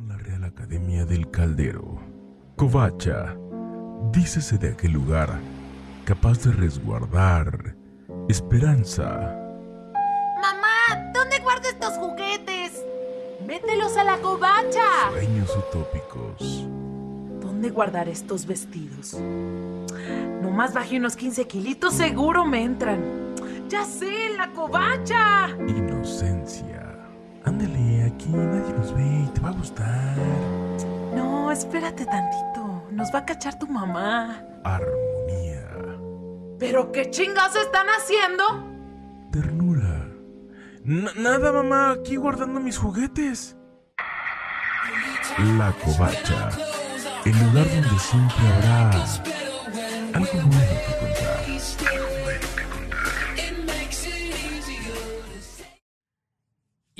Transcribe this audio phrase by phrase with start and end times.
[0.00, 2.00] Según la Real Academia del Caldero,
[2.56, 3.36] Covacha,
[4.12, 5.38] dícese de aquel lugar
[6.06, 7.76] capaz de resguardar
[8.28, 9.36] esperanza.
[10.40, 12.82] Mamá, ¿dónde guardo estos juguetes?
[13.46, 15.10] Mételos a la covacha.
[15.10, 16.66] Sueños utópicos.
[17.40, 19.20] ¿Dónde guardar estos vestidos?
[20.40, 23.34] Nomás bajé unos 15 kilitos, seguro me entran.
[23.68, 25.50] Ya sé, la covacha.
[25.68, 26.86] Inocencia.
[27.44, 27.79] Ándale,
[28.20, 30.16] aquí nadie nos ve y te va a gustar.
[31.14, 32.84] No, espérate tantito.
[32.90, 34.42] Nos va a cachar tu mamá.
[34.64, 35.66] Armonía.
[36.58, 38.44] ¿Pero qué chingas están haciendo?
[39.32, 40.06] Ternura.
[40.84, 43.56] N- nada, mamá, aquí guardando mis juguetes.
[45.56, 46.50] La covacha.
[47.24, 48.90] El lugar donde siempre habrá
[50.14, 51.99] algo bueno que contar.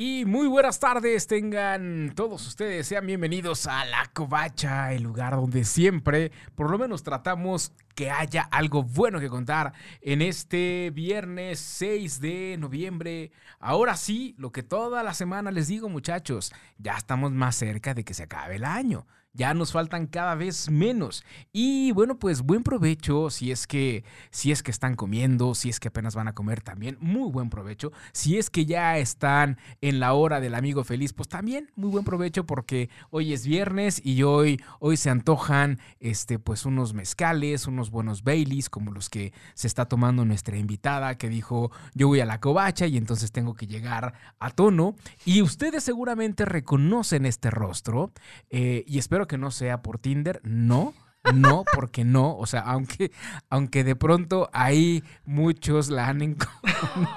[0.03, 5.62] Y muy buenas tardes tengan todos ustedes, sean bienvenidos a La Covacha, el lugar donde
[5.62, 12.19] siempre, por lo menos tratamos que haya algo bueno que contar en este viernes 6
[12.19, 13.31] de noviembre.
[13.59, 18.03] Ahora sí, lo que toda la semana les digo muchachos, ya estamos más cerca de
[18.03, 19.06] que se acabe el año.
[19.33, 21.25] Ya nos faltan cada vez menos.
[21.53, 25.78] Y bueno, pues buen provecho si es que si es que están comiendo, si es
[25.78, 27.92] que apenas van a comer también, muy buen provecho.
[28.12, 32.05] Si es que ya están en la hora del amigo feliz, pues también muy buen
[32.05, 37.91] provecho porque hoy es viernes y hoy hoy se antojan este pues unos mezcales, unos
[37.91, 42.27] buenos Baileys como los que se está tomando nuestra invitada que dijo, "Yo voy a
[42.27, 48.12] la covacha y entonces tengo que llegar a tono." Y ustedes seguramente reconocen este rostro
[48.50, 50.94] eh, y espero que no sea por Tinder, no.
[51.34, 53.12] No, porque no, o sea, aunque,
[53.50, 57.08] aunque de pronto ahí muchos la han encontrado.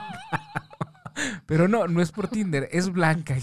[1.46, 3.38] Pero no, no es por Tinder, es Blanca.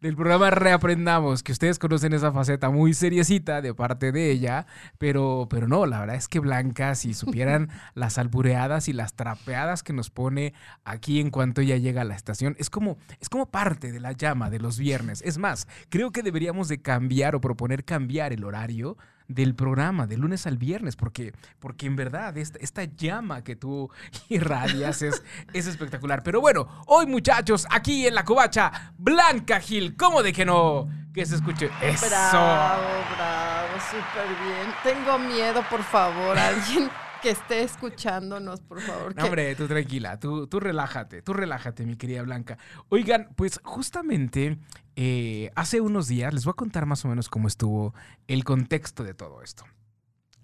[0.00, 4.66] Del programa Reaprendamos, que ustedes conocen esa faceta muy seriecita de parte de ella,
[4.98, 9.82] pero, pero no, la verdad es que Blanca, si supieran las albureadas y las trapeadas
[9.82, 10.54] que nos pone
[10.84, 14.12] aquí en cuanto ella llega a la estación, es como, es como parte de la
[14.12, 15.22] llama de los viernes.
[15.22, 18.96] Es más, creo que deberíamos de cambiar o proponer cambiar el horario
[19.28, 23.90] del programa, de lunes al viernes, porque, porque en verdad esta, esta llama que tú
[24.28, 25.22] irradias es,
[25.52, 26.22] es espectacular.
[26.22, 30.88] Pero bueno, hoy muchachos, aquí en la covacha, Blanca Gil, ¿cómo de que no?
[31.12, 32.06] Que se escuche eso.
[32.06, 32.82] Bravo,
[33.16, 34.74] bravo, súper bien.
[34.82, 36.90] Tengo miedo, por favor, alguien
[37.22, 39.08] que esté escuchándonos, por favor.
[39.16, 42.58] No, que- hombre, tú tranquila, tú, tú relájate, tú relájate, mi querida Blanca.
[42.90, 44.58] Oigan, pues justamente
[44.96, 47.94] eh, hace unos días les voy a contar más o menos cómo estuvo
[48.26, 49.64] el contexto de todo esto.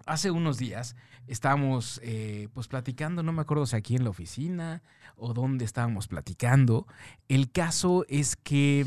[0.04, 0.96] Hace unos días
[1.26, 4.82] estábamos eh, pues platicando, no me acuerdo si aquí en la oficina
[5.16, 6.86] o dónde estábamos platicando.
[7.28, 8.86] El caso es que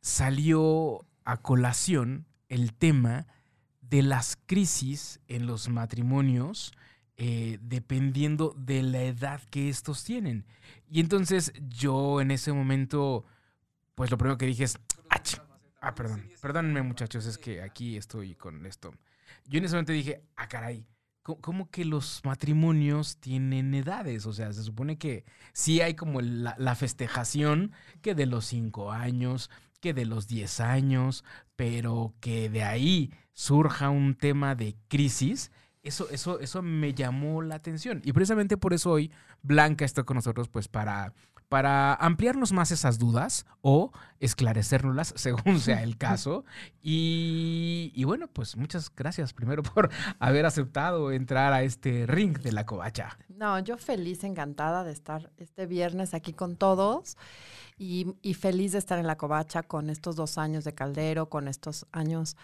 [0.00, 3.26] salió a colación el tema
[3.80, 6.72] de las crisis en los matrimonios
[7.16, 10.44] eh, dependiendo de la edad que estos tienen.
[10.88, 13.24] Y entonces yo en ese momento,
[13.94, 14.78] pues lo primero que dije es,
[15.14, 15.22] "Ah,
[15.80, 18.92] ah, perdón, perdónenme muchachos, es que aquí estoy con esto.
[19.46, 20.86] Yo en ese momento dije, ah, caray,
[21.22, 24.26] ¿cómo, que los matrimonios tienen edades?
[24.26, 27.72] O sea, se supone que sí hay como la, festejación
[28.02, 31.24] que de los cinco años, que de los 10 años,
[31.56, 35.50] pero que de ahí surja un tema de crisis,
[35.82, 38.00] eso, eso, eso me llamó la atención.
[38.04, 41.12] Y precisamente por eso hoy Blanca está con nosotros, pues para,
[41.48, 46.44] para ampliarnos más esas dudas o esclarecérnoslas, según sea el caso.
[46.82, 52.66] Y, bueno, pues muchas gracias primero por haber aceptado entrar a este ring de la
[52.66, 53.18] covacha.
[53.28, 57.16] No, yo feliz, encantada de estar este viernes aquí con todos
[57.76, 61.48] y, y feliz de estar en la covacha con estos dos años de Caldero, con
[61.48, 62.36] estos años,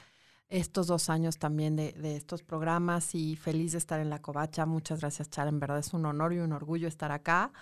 [0.49, 4.67] estos dos años también de, de estos programas y feliz de estar en la covacha.
[4.67, 5.49] Muchas gracias, Char.
[5.49, 7.53] En verdad es un honor y un orgullo estar acá.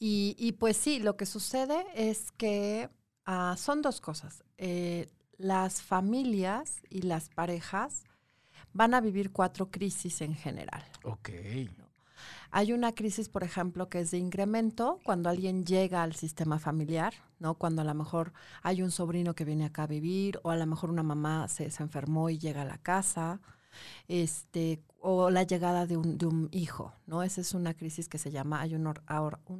[0.00, 2.88] Y, y pues sí, lo que sucede es que
[3.26, 4.42] ah, son dos cosas.
[4.56, 8.04] Eh, las familias y las parejas
[8.72, 10.82] van a vivir cuatro crisis en general.
[11.04, 11.30] Ok.
[12.50, 17.14] Hay una crisis, por ejemplo, que es de incremento cuando alguien llega al sistema familiar,
[17.38, 17.54] ¿no?
[17.54, 18.32] Cuando a lo mejor
[18.62, 21.70] hay un sobrino que viene acá a vivir o a lo mejor una mamá se,
[21.70, 23.40] se enfermó y llega a la casa,
[24.08, 27.22] este, o la llegada de un, hijo, ¿no?
[27.22, 28.86] Esa es una crisis que se llama, hay un,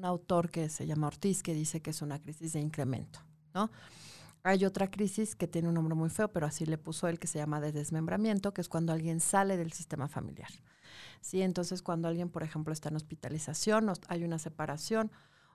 [0.04, 3.20] autor que se llama Ortiz que dice que es una crisis de incremento,
[3.54, 3.70] ¿no?
[4.42, 7.26] Hay otra crisis que tiene un nombre muy feo, pero así le puso él, que
[7.26, 10.50] se llama de desmembramiento, que es cuando alguien sale del sistema familiar.
[11.20, 11.42] ¿sí?
[11.42, 15.10] Entonces, cuando alguien, por ejemplo, está en hospitalización, hay una separación,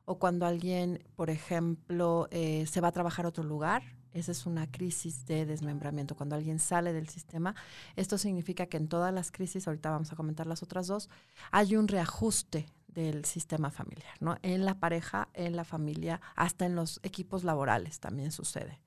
[0.05, 3.81] o cuando alguien, por ejemplo, eh, se va a trabajar a otro lugar,
[4.15, 6.15] Esa es una crisis de desmembramiento.
[6.15, 7.53] Cuando alguien sale del sistema,
[7.97, 11.09] esto significa que en todas las crisis, ahorita vamos a comentar las otras dos,
[11.51, 14.37] hay un reajuste del sistema familiar, ¿no?
[14.41, 18.79] En la pareja, en la familia, hasta en los equipos laborales también sucede.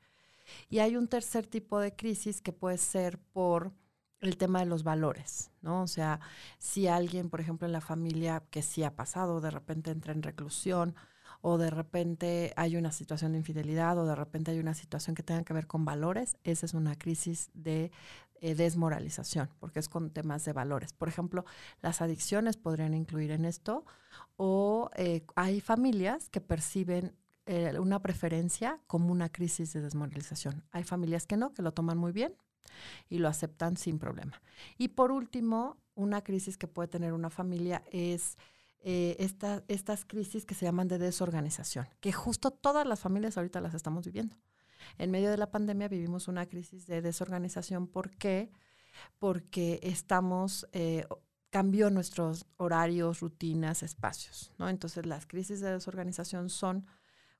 [0.71, 3.75] Y hay un tercer tipo de crisis que puede ser por
[4.21, 5.83] el tema de los valores, ¿no?
[5.83, 6.21] O sea,
[6.59, 10.23] si alguien, por ejemplo, en la familia que sí ha pasado, de repente entra en
[10.23, 10.95] reclusión,
[11.41, 15.23] o de repente hay una situación de infidelidad, o de repente hay una situación que
[15.23, 17.91] tenga que ver con valores, esa es una crisis de
[18.41, 20.93] eh, desmoralización, porque es con temas de valores.
[20.93, 21.45] Por ejemplo,
[21.81, 23.85] las adicciones podrían incluir en esto,
[24.37, 27.15] o eh, hay familias que perciben
[27.47, 30.65] eh, una preferencia como una crisis de desmoralización.
[30.71, 32.35] Hay familias que no, que lo toman muy bien
[33.09, 34.43] y lo aceptan sin problema.
[34.77, 38.37] Y por último, una crisis que puede tener una familia es
[38.81, 39.17] eh,
[39.69, 44.07] estas crisis que se llaman de desorganización, que justo todas las familias ahorita las estamos
[44.07, 44.37] viviendo.
[44.97, 47.89] En medio de la pandemia vivimos una crisis de desorganización.
[47.89, 48.51] ¿Por qué?
[49.19, 51.07] Porque estamos, eh,
[51.51, 54.69] cambió nuestros horarios, rutinas, espacios, ¿no?
[54.69, 56.87] Entonces las crisis de desorganización son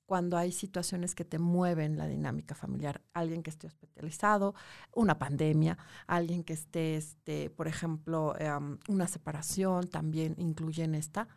[0.09, 3.03] cuando hay situaciones que te mueven la dinámica familiar.
[3.13, 4.55] Alguien que esté hospitalizado,
[4.95, 5.77] una pandemia,
[6.07, 11.29] alguien que esté, este, por ejemplo, em, una separación también incluye en esta.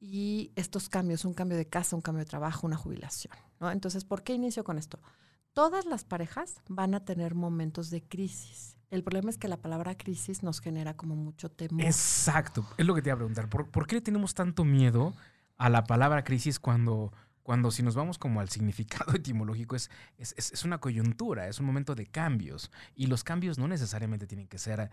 [0.00, 3.34] Y estos cambios, un cambio de casa, un cambio de trabajo, una jubilación.
[3.60, 3.70] ¿no?
[3.70, 4.98] Entonces, ¿por qué inicio con esto?
[5.52, 8.78] Todas las parejas van a tener momentos de crisis.
[8.88, 11.84] El problema es que la palabra crisis nos genera como mucho temor.
[11.84, 13.50] Exacto, es lo que te iba a preguntar.
[13.50, 15.12] ¿Por, ¿por qué le tenemos tanto miedo
[15.58, 17.12] a la palabra crisis cuando
[17.44, 21.66] cuando si nos vamos como al significado etimológico es, es, es, una coyuntura, es un
[21.66, 22.72] momento de cambios.
[22.96, 24.90] Y los cambios no necesariamente tienen que ser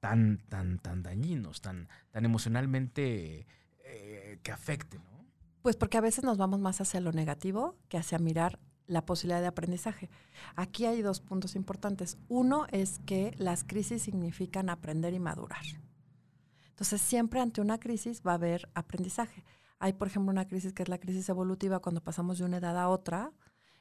[0.00, 3.46] tan, tan, tan dañinos, tan, tan emocionalmente
[3.84, 5.24] eh, que afecten, ¿no?
[5.62, 9.40] Pues porque a veces nos vamos más hacia lo negativo que hacia mirar la posibilidad
[9.40, 10.10] de aprendizaje.
[10.56, 12.18] Aquí hay dos puntos importantes.
[12.28, 15.62] Uno es que las crisis significan aprender y madurar.
[16.68, 19.44] Entonces, siempre ante una crisis va a haber aprendizaje.
[19.84, 22.78] Hay, por ejemplo, una crisis que es la crisis evolutiva cuando pasamos de una edad
[22.78, 23.32] a otra,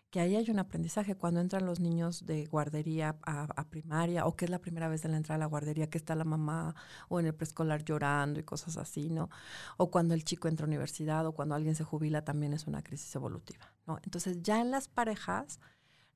[0.10, 4.44] que ahí hay un aprendizaje cuando entran los niños de guardería a, primaria o que
[4.44, 6.76] es la primera vez de la entrada a la guardería que está la mamá
[7.08, 9.30] o en el preescolar llorando y cosas así, ¿no?
[9.78, 12.84] O cuando el chico entra a universidad o cuando alguien se jubila también es una
[12.84, 13.98] crisis evolutiva, ¿no?
[14.04, 15.62] Entonces ya en las parejas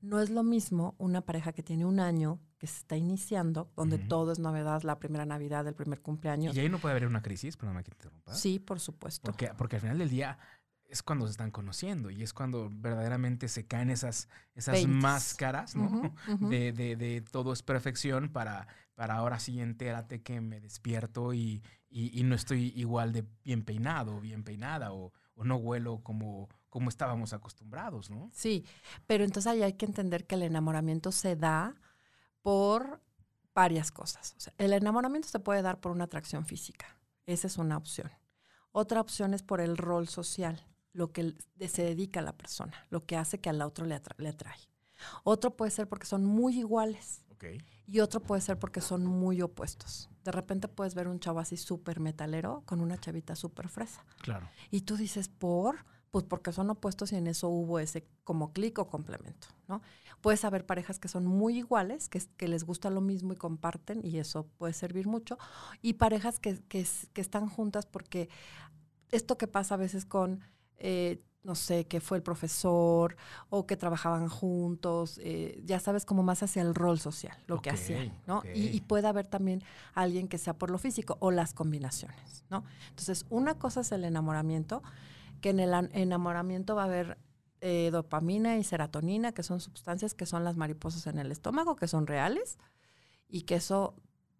[0.01, 3.97] no es lo mismo una pareja que tiene un año, que se está iniciando, donde
[3.97, 6.55] todo es novedad, la primera Navidad, el primer cumpleaños.
[6.55, 7.55] ¿Y ahí no puede haber una crisis?
[7.57, 8.33] Perdóname que te interrumpa.
[8.33, 9.23] Sí, por supuesto.
[9.23, 10.39] Porque, porque al final del día
[10.89, 16.13] es cuando se están conociendo y es cuando verdaderamente se caen esas, esas máscaras, ¿no?
[16.49, 21.61] De, de, de, todo es perfección para, para ahora sí entérate que me despierto y,
[21.89, 25.99] y, y no estoy igual de bien peinado o bien peinada o, o no huelo
[26.03, 28.30] como como estábamos acostumbrados, ¿no?
[28.34, 28.66] Sí,
[29.06, 31.75] pero entonces ahí hay que entender que el enamoramiento se da
[32.42, 33.02] por
[33.54, 34.36] varias cosas.
[34.38, 36.86] O sea, el enamoramiento se puede dar por una atracción física.
[37.25, 38.12] Esa es una opción.
[38.72, 41.36] Otra opción es por el rol social, lo que
[41.68, 44.60] se dedica a la persona, lo que hace que al otro le, le atrae.
[45.24, 47.24] Otro puede ser porque son muy iguales.
[47.86, 50.10] Y otro puede ser porque son muy opuestos.
[50.24, 54.04] De repente puedes ver un chavo así súper metalero con una chavita súper fresa.
[54.22, 54.50] Claro.
[54.72, 55.86] Y tú dices, ¿por?
[56.11, 59.81] Pues porque son opuestos y en eso hubo ese como clic o complemento, ¿no?
[60.21, 64.04] Puedes haber parejas que son muy iguales, que, que, les gusta lo mismo y comparten,
[64.04, 65.37] y eso puede servir mucho.
[65.81, 68.30] Y parejas que, que, que están juntas porque
[69.11, 70.42] esto que pasa a veces con,
[70.78, 73.16] eh, no sé, que fue el profesor
[73.49, 77.69] o que trabajaban juntos, eh, ya sabes, como más hacia el rol social, lo que
[77.69, 78.44] hacían, ¿no?
[78.54, 82.66] Y, y, puede haber también alguien que sea por lo físico o las combinaciones, ¿no?
[82.90, 84.83] Entonces, una cosa es el enamoramiento
[85.37, 87.17] que en el enamoramiento va a haber
[87.59, 91.87] eh, dopamina y serotonina, que son sustancias que son las mariposas en el estómago, que
[91.87, 92.59] son reales,
[93.27, 93.95] y que eso,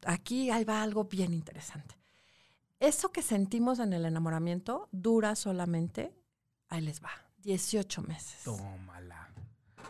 [0.06, 1.98] aquí ahí va algo bien interesante.
[2.80, 6.14] Eso que sentimos en el enamoramiento dura solamente,
[6.70, 8.44] ahí les va, 18 meses.
[8.44, 9.30] Tómala.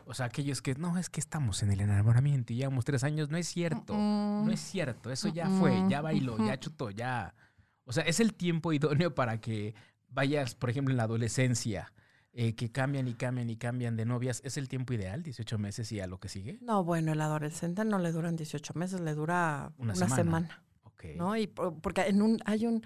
[0.05, 3.29] O sea, aquellos que, no, es que estamos en el enamoramiento y llevamos tres años,
[3.29, 7.35] no es cierto, no es cierto, eso ya fue, ya bailó, ya chutó, ya...
[7.83, 9.75] O sea, es el tiempo idóneo para que
[10.17, 11.93] vayas, por ejemplo, en la adolescencia,
[12.33, 15.91] eh, que cambian y cambian y cambian de novias, ¿es el tiempo ideal, 18 meses
[15.91, 16.57] y a lo que sigue?
[16.59, 20.63] No, bueno, el adolescente no le duran 18 meses, le dura una, semana.
[21.15, 21.37] ¿no?
[21.37, 22.83] Y porque en un, hay un,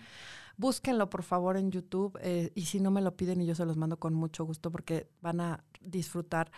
[0.58, 3.66] búsquenlo por favor en YouTube eh, y si no me lo piden y yo se
[3.66, 6.52] los mando con mucho gusto porque van a disfrutar.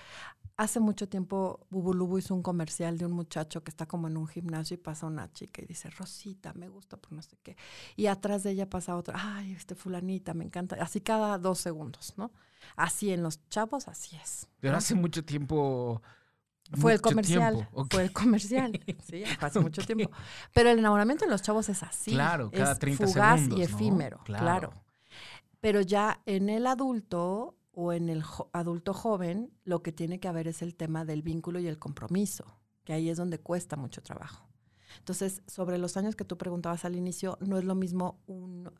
[0.55, 4.27] Hace mucho tiempo Bubulubu hizo un comercial de un muchacho que está como en un
[4.27, 7.57] gimnasio y pasa una chica y dice, Rosita, me gusta por no sé qué.
[7.95, 10.75] Y atrás de ella pasa otra, ay, este fulanita, me encanta.
[10.79, 12.31] Así cada dos segundos, ¿no?
[12.75, 14.47] Así en los chavos, así es.
[14.59, 16.03] Pero hace mucho tiempo
[16.73, 17.67] Fue el comercial.
[17.89, 18.79] Fue el comercial.
[19.03, 20.11] Sí, hace mucho tiempo.
[20.53, 22.11] Pero el enamoramiento en los chavos es así.
[22.11, 23.75] Claro, cada es 30 fugaz segundos, y ¿no?
[23.75, 24.19] efímero.
[24.23, 24.43] Claro.
[24.43, 24.83] Claro.
[25.59, 30.47] Pero ya en el adulto o en el adulto joven, lo que tiene que haber
[30.47, 34.47] es el tema del vínculo y el compromiso, que ahí es donde cuesta mucho trabajo.
[34.99, 38.71] Entonces, sobre los años que tú preguntabas al inicio, no es lo mismo un-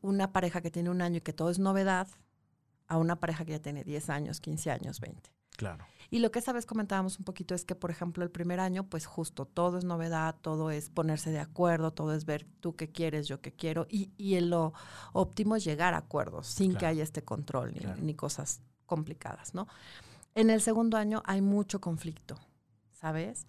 [0.00, 2.06] una pareja que tiene un año y que todo es novedad
[2.86, 5.30] a una pareja que ya tiene 10 años, 15 años, 20.
[5.56, 5.84] Claro.
[6.08, 8.84] Y lo que esa vez comentábamos un poquito es que, por ejemplo, el primer año,
[8.88, 12.92] pues justo todo es novedad, todo es ponerse de acuerdo, todo es ver tú qué
[12.92, 13.86] quieres, yo qué quiero.
[13.90, 14.72] Y, y en lo
[15.12, 18.00] óptimo es llegar a acuerdos sin que haya este control ni, Claro.
[18.00, 19.66] ni cosas complicadas, ¿no?
[20.36, 22.36] En el segundo año hay mucho conflicto,
[22.92, 23.46] ¿sabes?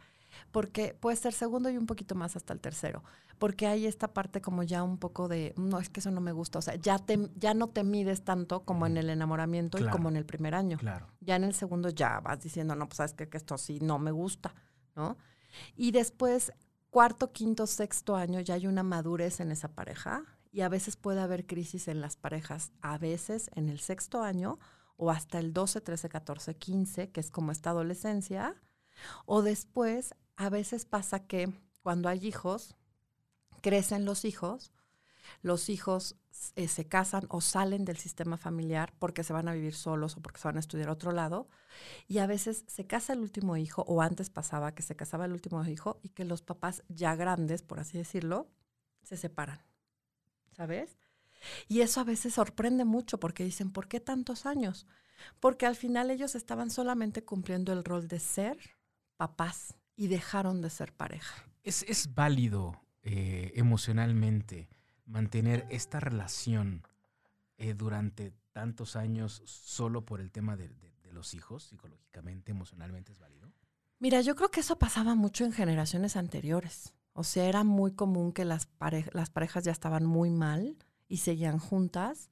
[0.52, 3.04] Porque puede ser segundo y un poquito más hasta el tercero.
[3.40, 6.32] Porque hay esta parte como ya un poco de, no, es que eso no me
[6.32, 6.60] gusta.
[6.60, 10.10] O sea, ya, te, ya no te mides tanto como en el enamoramiento y como
[10.10, 11.08] en el primer año Claro.
[11.22, 13.30] ya en el segundo ya vas diciendo, no, pues sabes qué?
[13.30, 14.56] que esto sí no me gusta,
[14.96, 15.18] ¿no?
[15.76, 16.52] Y después,
[16.90, 21.22] cuarto, quinto, sexto año, ya hay una madurez en esa pareja y a veces puede
[21.22, 24.60] haber crisis en las parejas, a veces en el sexto año
[24.96, 28.56] o hasta el 12, 13, 14, 15, que es como esta adolescencia,
[29.25, 31.51] o después, a veces pasa que
[31.82, 32.75] cuando hay hijos,
[33.62, 34.72] crecen los hijos,
[35.42, 36.16] los hijos
[36.56, 40.22] eh, se casan o salen del sistema familiar porque se van a vivir solos o
[40.22, 41.50] porque se van a estudiar a otro lado.
[42.08, 45.34] Y a veces se casa el último hijo, o antes pasaba que se casaba el
[45.34, 48.50] último hijo y que los papás ya grandes, por así decirlo,
[49.04, 49.62] se separan.
[50.56, 50.98] ¿Sabes?
[51.68, 54.88] Y eso a veces sorprende mucho porque dicen, ¿por qué tantos años?
[55.39, 58.58] Porque al final ellos estaban solamente cumpliendo el rol de ser
[59.18, 61.44] papás y dejaron de ser pareja.
[61.64, 64.70] ¿Es, es válido eh, emocionalmente
[65.06, 66.84] mantener esta relación
[67.58, 71.64] eh, durante tantos años solo por el tema de, de- de los hijos?
[71.64, 73.52] Psicológicamente, emocionalmente, ¿es válido?
[74.00, 76.94] Mira, yo creo que eso pasaba mucho en generaciones anteriores.
[77.14, 81.18] O sea, era muy común que las, pare- las parejas ya estaban muy mal y
[81.18, 82.30] seguían juntas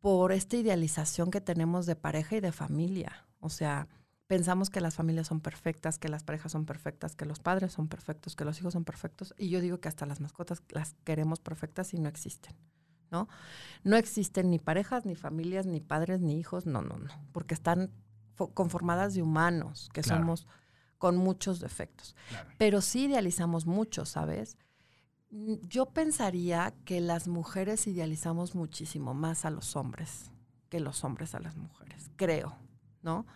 [0.00, 3.26] por esta idealización que tenemos de pareja y de familia.
[3.40, 3.88] O sea,
[4.30, 7.88] pensamos que las familias son perfectas, que las parejas son perfectas, que los padres son
[7.88, 9.34] perfectos, que los hijos son perfectos.
[9.36, 12.54] Y yo digo que hasta las mascotas las queremos perfectas y no existen.
[13.10, 13.26] ¿no?
[13.82, 16.64] No existen ni parejas, ni familias, ni padres, ni hijos.
[16.64, 17.08] No, no, no.
[17.32, 17.90] Porque están
[18.38, 20.20] fo- conformadas de humanos, que Claro.
[20.20, 20.46] somos
[20.96, 22.14] con muchos defectos.
[22.28, 22.50] Claro.
[22.56, 24.56] Pero sí idealizamos mucho, ¿sabes?
[25.30, 30.30] Yo pensaría que las mujeres idealizamos muchísimo más a los hombres
[30.68, 32.56] que los hombres a las mujeres, creo,
[33.02, 33.26] ¿no?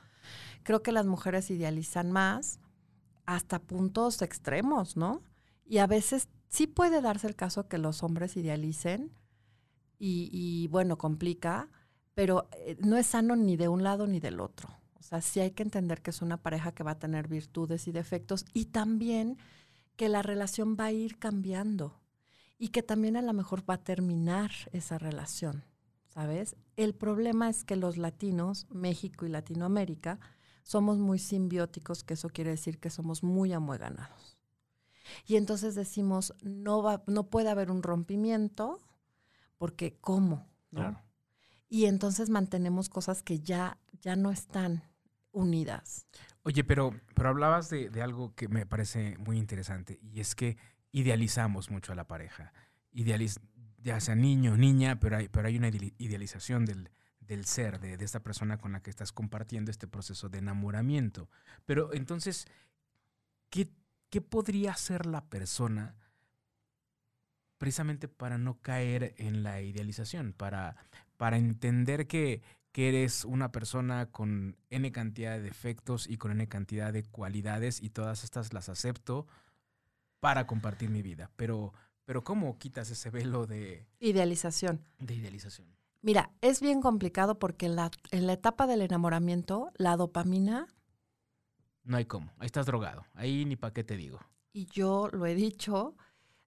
[0.65, 2.59] Creo que las mujeres idealizan más
[3.27, 5.23] hasta puntos extremos, ¿no?
[5.65, 9.13] Y a veces sí puede darse el caso que los hombres idealicen
[9.99, 11.69] y, y, bueno, complica,
[12.15, 14.69] pero eh, no es sano ni de un lado ni del otro.
[14.99, 17.87] O sea, sí hay que entender que es una pareja que va a tener virtudes
[17.89, 19.39] y defectos y también
[19.97, 22.01] que la relación va a ir cambiando
[22.59, 25.65] y que también a lo mejor va a terminar esa relación,
[26.07, 26.57] ¿sabes?
[26.77, 30.19] El problema es que los latinos, México y Latinoamérica,
[30.65, 34.39] somos muy simbióticos, que eso quiere decir que somos muy amueganados.
[35.27, 38.81] Y entonces decimos, no, va, no puede haber un rompimiento,
[39.59, 40.51] porque ¿cómo?
[40.71, 40.81] ¿no?
[40.81, 41.03] Claro.
[41.69, 44.83] Y entonces mantenemos cosas que ya, ya no están
[45.33, 46.07] unidas.
[46.43, 50.57] Oye, pero, pero hablabas de, de algo que me parece muy interesante y es que
[50.93, 52.53] idealizamos mucho a la pareja.
[52.93, 53.41] Idealiz
[53.83, 56.91] ya sea niño, niña, pero hay, pero hay una ideali- idealización del,
[57.27, 61.29] del ser, de, de esta persona con la que estás compartiendo este proceso de enamoramiento.
[61.67, 62.47] Pero entonces,
[63.51, 63.69] ¿qué,
[64.11, 65.97] qué podría hacer la persona
[67.59, 70.77] precisamente para no caer en la idealización, para,
[71.17, 76.47] para entender que, que eres una persona con N cantidad de defectos y con N
[76.49, 79.27] cantidad de cualidades y todas estas las acepto
[80.21, 81.31] para compartir mi vida.
[81.37, 81.73] Pero,
[82.05, 84.85] pero ¿cómo quitas ese velo de, Idealización.
[84.99, 85.69] de idealización?
[86.05, 90.67] Mira, es bien complicado porque en la, en la etapa del enamoramiento, la dopamina,
[91.83, 92.31] No hay cómo.
[92.39, 93.05] Ahí estás drogado.
[93.15, 94.21] Ahí ni para qué te digo.
[94.53, 95.97] y yo lo he dicho,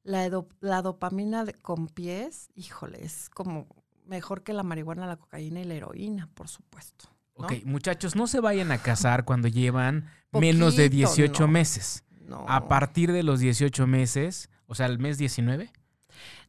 [0.04, 3.68] la, dopamina de- con pies, híjole, es como
[4.06, 7.10] mejor que la marihuana, la cocaína y la heroína, por supuesto.
[7.38, 7.46] ¿no?
[7.48, 11.52] Ok, muchachos, no se vayan a casar cuando llevan menos de Poquito, 18 no.
[11.52, 12.04] meses.
[12.22, 12.46] No.
[12.48, 15.72] A partir de los 18 meses, o sea, el mes 19,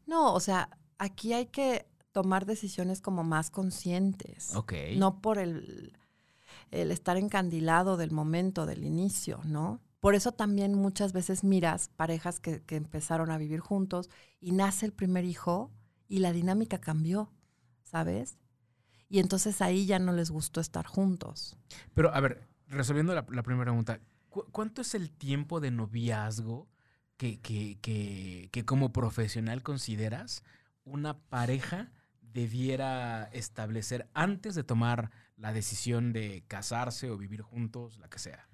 [0.07, 4.55] No, o sea, aquí hay que tomar decisiones como más conscientes.
[4.55, 4.73] ok.
[4.97, 5.97] No por el,
[6.71, 9.81] el estar encandilado del momento, del inicio, ¿no?
[10.01, 14.09] Por eso también muchas veces miras parejas que, que empezaron a vivir juntos
[14.41, 15.73] y nace el primer hijo
[16.09, 17.33] y la dinámica cambió,
[17.83, 18.39] ¿sabes?
[19.09, 21.57] Y entonces ahí ya no les gustó estar juntos.
[21.95, 26.69] Pero, a ver, resolviendo la, la primera pregunta, ¿Cu- ¿Cuánto es el tiempo de noviazgo
[27.17, 30.45] que, que- que- que como profesional consideras
[30.85, 31.91] una pareja
[32.39, 38.49] debiera establecer antes de tomar la decisión de casarse o vivir juntos, la que sea?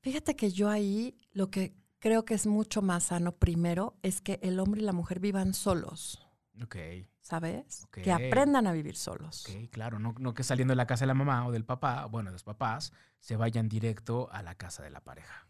[0.00, 4.40] Fíjate que yo ahí lo que creo que es mucho más sano primero es que
[4.42, 6.26] el hombre y la mujer vivan solos,
[6.62, 6.76] Ok,
[7.20, 7.86] ¿sabes?
[7.92, 9.46] Que aprendan a vivir solos.
[9.48, 9.98] ok, claro.
[9.98, 12.34] No, no que saliendo de la casa de la mamá o del papá, bueno, de
[12.34, 15.46] los papás, se vayan directo a la casa de la pareja.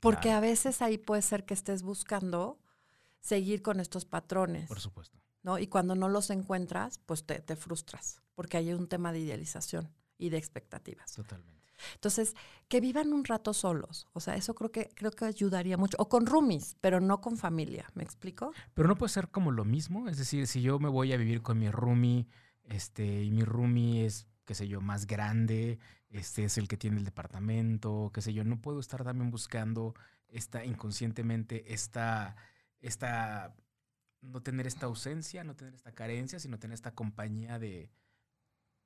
[0.00, 0.38] Porque Claro.
[0.38, 2.58] a veces ahí puede ser que estés buscando
[3.20, 5.18] seguir con estos patrones, Por supuesto.
[5.42, 5.58] ¿No?
[5.58, 9.92] Y cuando no los encuentras, pues te, te frustras, porque hay un tema de idealización
[10.18, 11.12] y de expectativas.
[11.12, 11.62] Totalmente.
[11.94, 12.34] Entonces,
[12.68, 16.08] que vivan un rato solos, o sea, eso creo que creo que ayudaría mucho, o
[16.08, 18.52] con roomies, pero no con familia, ¿me explico?
[18.74, 20.08] Pero no puede ser como lo mismo.
[20.08, 22.26] Es decir, si yo me voy a vivir con mi roomie,
[22.64, 25.78] este, y mi roomie es, qué sé yo, más grande,
[26.10, 29.94] este es el que tiene el departamento, qué sé yo, no puedo estar también buscando
[30.28, 32.36] esta inconscientemente, esta,
[32.80, 33.54] esta,
[34.22, 37.90] no tener esta ausencia, no tener esta carencia, sino tener esta compañía de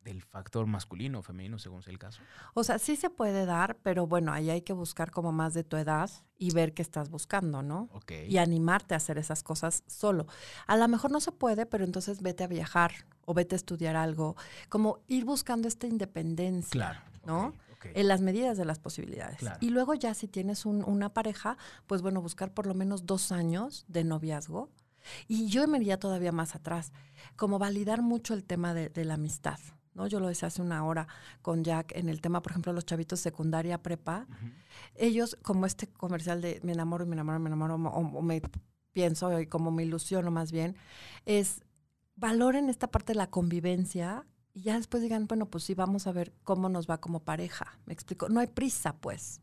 [0.01, 2.21] del factor masculino o femenino, según sea el caso.
[2.55, 5.65] O sea, sí se puede dar, pero bueno, ahí hay que buscar como más de
[5.65, 7.89] tu edad y ver qué estás buscando, ¿no?
[7.93, 8.13] Ok.
[8.29, 10.29] y animarte a hacer esas cosas solo.
[10.69, 12.93] A lo mejor no se puede, pero entonces vete a viajar
[13.25, 14.37] o vete a estudiar algo,
[14.69, 17.01] como ir buscando esta independencia Claro.
[17.25, 17.47] ¿no?
[17.49, 17.87] ok, ok.
[17.95, 19.39] en las medidas de las posibilidades.
[19.39, 19.59] Claro.
[19.61, 23.33] Y luego ya si tienes un- una pareja, pues bueno, buscar por lo menos dos
[23.33, 24.71] años de noviazgo.
[25.29, 26.93] Y yo me iría todavía más atrás,
[27.37, 29.59] como validar mucho el tema de, de la amistad.
[29.95, 30.07] ¿no?
[30.07, 31.09] Yo lo decía hace una hora
[31.43, 34.27] con Jack en el tema, por ejemplo, los chavitos secundaria, prepa,
[34.95, 38.43] ellos, como este comercial de me enamoro y me enamoro, me enamoro, o, o me
[38.93, 40.77] pienso y como me ilusiono más bien,
[41.25, 41.63] es
[42.15, 46.13] valoren esta parte de la convivencia y ya después digan, bueno, pues sí, vamos a
[46.13, 47.79] ver cómo nos va como pareja.
[47.85, 48.31] Me explico.
[48.31, 49.43] No hay prisa, pues.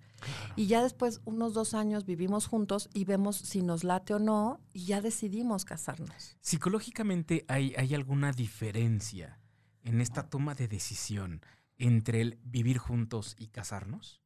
[0.55, 4.59] Y ya después, unos dos años, vivimos juntos y vemos si nos late o no
[4.73, 6.35] y ya decidimos casarnos.
[6.41, 9.39] Psicológicamente, ¿hay, ¿hay alguna diferencia
[9.83, 11.41] en esta toma de decisión
[11.77, 14.19] entre el vivir juntos y casarnos?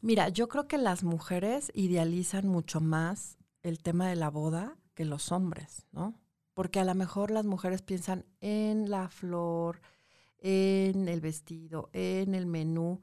[0.00, 5.04] Mira, yo creo que las mujeres idealizan mucho más el tema de la boda que
[5.04, 6.20] los hombres, ¿no?
[6.54, 9.80] Porque a lo mejor las mujeres piensan en la flor,
[10.38, 13.02] en el vestido, en el menú.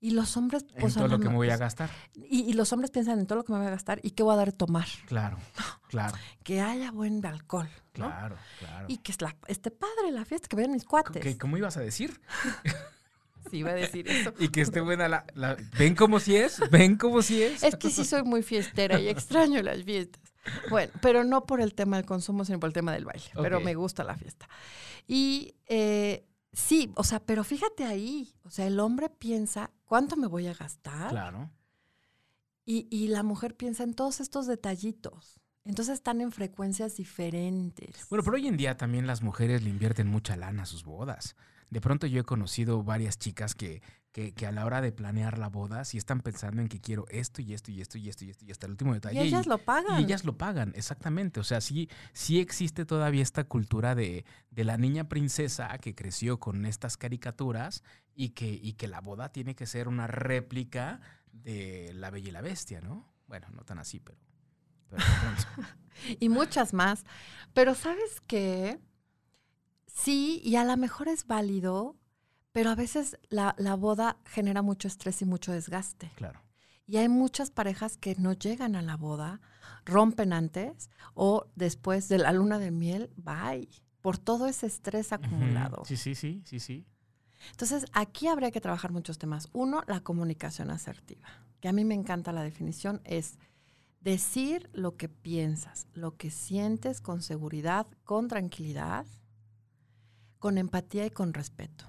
[0.00, 1.90] Y los hombres, En pues, a todo lo que me voy a mejor- gastar.
[2.14, 4.22] Y, y los hombres piensan en todo lo que me voy a gastar y qué
[4.22, 4.86] voy a dar de tomar.
[5.06, 5.38] Claro,
[5.88, 8.06] claro, Que haya buen alcohol, ¿no?
[8.06, 8.86] claro, claro.
[8.88, 11.20] Y que es la- esté padre la fiesta, que vean mis cuates.
[11.22, 12.20] ¿Qué- ¿Cómo ibas a decir?
[13.50, 14.34] Sí, iba a decir eso.
[14.38, 16.60] Y que esté buena la, la- ¿Ven cómo si es?
[16.70, 17.62] ¿Ven cómo si es?
[17.62, 20.20] Es que sí soy muy fiestera y extraño las fiestas.
[20.70, 23.30] Bueno, pero no por el tema del consumo, sino por el tema del baile.
[23.34, 24.48] Pero me gusta la fiesta.
[25.06, 28.34] Y eh, sí, o sea, pero fíjate ahí.
[28.44, 31.10] O sea, el hombre piensa, ¿cuánto me voy a gastar?
[31.10, 31.50] Claro.
[32.64, 35.40] Y, y la mujer piensa en todos estos detallitos.
[35.64, 38.06] Entonces están en frecuencias diferentes.
[38.08, 41.36] Bueno, pero hoy en día también las mujeres le invierten mucha lana a sus bodas.
[41.70, 45.38] De pronto yo he conocido varias chicas que, que, que a la hora de planear
[45.38, 48.24] la boda, sí están pensando en que quiero esto y esto y esto y esto
[48.24, 49.22] y esto y hasta el último detalle.
[49.22, 50.00] y ellas lo pagan.
[50.00, 51.40] Y ellas lo pagan, exactamente.
[51.40, 56.40] O sea, sí, sí existe todavía esta cultura de, de la niña princesa que creció
[56.40, 57.82] con estas caricaturas
[58.14, 61.00] y que, y que la boda tiene que ser una réplica
[61.32, 63.12] de La Bella y la Bestia, ¿no?
[63.26, 64.18] Bueno, no tan así, pero...
[64.88, 65.02] pero
[66.20, 67.04] y muchas más.
[67.52, 68.80] Pero ¿sabes qué?
[70.02, 71.96] Sí, y a lo mejor es válido,
[72.52, 76.10] pero a veces la, la boda genera mucho estrés y mucho desgaste.
[76.14, 76.40] claro.
[76.86, 79.42] Y hay muchas parejas que no llegan a la boda,
[79.84, 83.68] rompen antes o después de la luna de miel, bye,
[84.00, 85.84] por todo ese estrés acumulado.
[85.84, 86.86] Sí, sí, sí, sí, sí.
[87.50, 89.50] Entonces, aquí habría que trabajar muchos temas.
[89.52, 91.28] Uno, la comunicación asertiva,
[91.60, 93.38] que a mí me encanta la definición, es
[94.00, 99.04] decir lo que piensas, lo que sientes con seguridad, con tranquilidad,
[100.38, 101.84] con empatía y con respeto.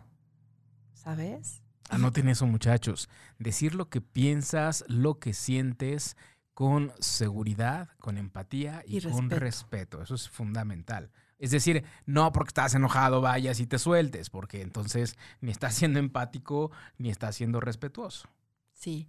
[0.94, 1.62] ¿Sabes?
[1.90, 3.10] Anoten eso, muchachos.
[3.40, 6.18] Decir lo que piensas, lo que sientes
[6.54, 9.40] con seguridad, con empatía y, Y con respeto.
[9.40, 10.02] respeto.
[10.04, 11.10] Eso es fundamental.
[11.38, 15.98] Es decir, no porque estás enojado vayas y te sueltes, porque entonces ni estás siendo
[16.00, 18.28] empático ni estás siendo respetuoso.
[18.74, 19.08] Sí.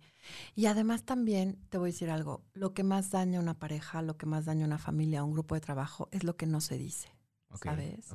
[0.55, 4.01] Y además también te voy a decir algo, lo que más daña a una pareja,
[4.03, 6.47] lo que más daña a una familia, a un grupo de trabajo, es lo que
[6.47, 7.09] no se dice.
[7.51, 8.15] Ok, ¿Sabes?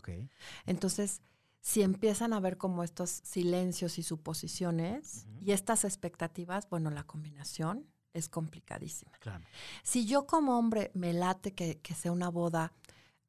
[0.66, 1.22] Entonces,
[1.62, 7.88] si empiezan a ver como estos silencios y suposiciones y estas expectativas, bueno, la combinación
[8.14, 9.12] es complicadísima.
[9.20, 9.44] Claro.
[9.84, 12.72] Si yo como hombre me late que, que sea una boda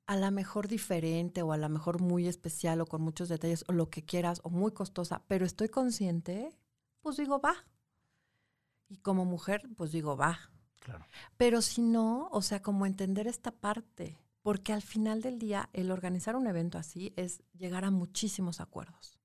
[0.07, 3.73] a la mejor diferente o a la mejor muy especial o con muchos detalles o
[3.73, 6.57] lo que quieras o muy costosa, pero estoy consciente,
[7.01, 7.55] pues digo, va.
[8.89, 10.39] Y como mujer, pues digo, va.
[10.81, 11.05] Claro.
[11.37, 14.17] Pero si no, o sea, como entender esta parte,
[14.47, 19.19] porque al final del día el organizar un evento así es llegar a muchísimos acuerdos,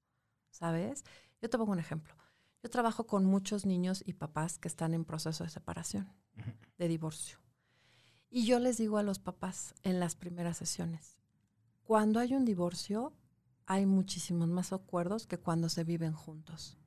[0.50, 1.04] ¿sabes?
[1.40, 2.16] Yo te pongo un ejemplo.
[2.64, 6.12] Yo trabajo con muchos niños y papás que están en proceso de separación,
[6.80, 7.38] de divorcio.
[8.32, 11.20] Y yo les digo a los papás en las primeras sesiones,
[11.84, 13.14] cuando hay un divorcio,
[13.68, 16.80] hay muchísimos más acuerdos que cuando se viven juntos.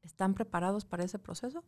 [0.00, 1.62] ¿Están preparados para ese proceso?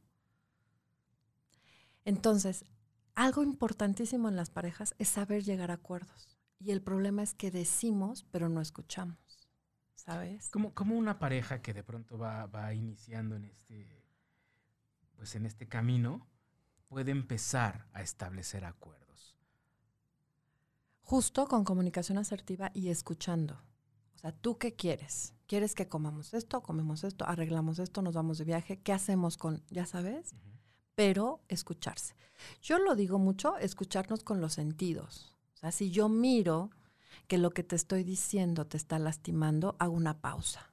[2.06, 2.64] Entonces,
[3.14, 6.38] algo importantísimo en las parejas es saber llegar a acuerdos.
[6.58, 9.18] Y el problema es que decimos, pero no escuchamos.
[9.94, 10.48] ¿Sabes?
[10.50, 14.04] Como, como una pareja que de pronto va, va iniciando en este,
[15.14, 16.26] pues en este camino,
[16.88, 19.36] puede empezar a establecer acuerdos.
[21.02, 23.60] Justo con comunicación asertiva y escuchando.
[24.14, 25.34] O sea, ¿tú qué quieres?
[25.46, 28.80] ¿Quieres que comamos esto, comemos esto, arreglamos esto, nos vamos de viaje?
[28.80, 30.34] ¿Qué hacemos con, ya sabes?
[30.94, 32.14] Pero escucharse.
[32.62, 35.37] Yo lo digo mucho, escucharnos con los sentidos.
[35.55, 36.70] O sea, si yo miro
[37.26, 40.70] que lo que te estoy diciendo te está lastimando, hago una pausa.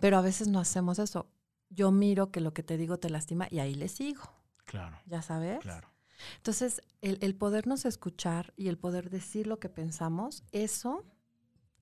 [0.00, 1.30] Pero a veces no hacemos eso.
[1.70, 4.22] Yo miro que lo que te digo te lastima y ahí le sigo,
[4.64, 5.60] Claro, ¿ya sabes?
[5.60, 5.88] claro.
[6.36, 11.04] Entonces, el, el podernos escuchar y el poder decir lo que pensamos, eso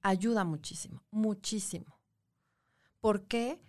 [0.03, 1.99] ayuda muchísimo, muchísimo.
[3.01, 3.61] ¿Por qué?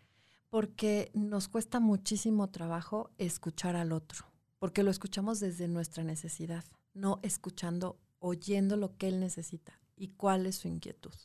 [0.51, 4.27] Porque nos cuesta muchísimo trabajo escuchar al otro,
[4.59, 10.45] porque lo escuchamos desde nuestra necesidad, no escuchando, oyendo lo que él necesita y cuál
[10.45, 11.15] es su inquietud,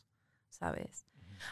[0.49, 1.05] ¿sabes?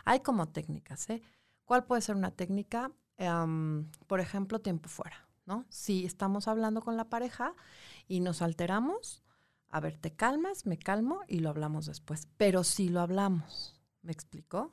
[0.05, 1.21] Hay como técnicas, ¿eh?
[1.65, 2.91] ¿Cuál puede ser una técnica?
[3.17, 5.65] Em, por ejemplo, tiempo fuera, ¿no?
[5.69, 7.53] Si estamos hablando con la pareja
[8.07, 9.21] y nos alteramos,
[9.69, 12.27] a ver, te calmas, me calmo y lo hablamos después.
[12.37, 14.71] Pero si lo hablamos, ¿me explicó?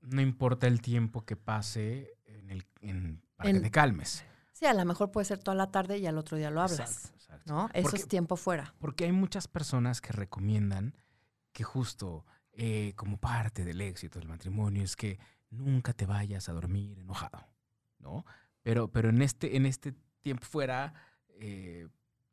[0.00, 2.17] No importa el tiempo que pase
[2.48, 4.24] en el, en- para que En- te calmes.
[4.52, 6.80] Sí, a lo mejor puede ser toda la tarde y al otro día lo hablas,
[6.80, 7.52] Exacto, exacto.
[7.54, 7.68] ¿no?
[7.72, 8.74] Eso Porque- es tiempo fuera.
[8.80, 10.94] Porque hay muchas personas que recomiendan
[11.52, 16.52] que justo eh, como parte del éxito del matrimonio es que nunca te vayas a
[16.52, 17.46] dormir enojado,
[18.00, 18.24] ¿no?
[18.62, 20.92] Pero, pero en, este, en este tiempo fuera,
[21.28, 21.86] eh,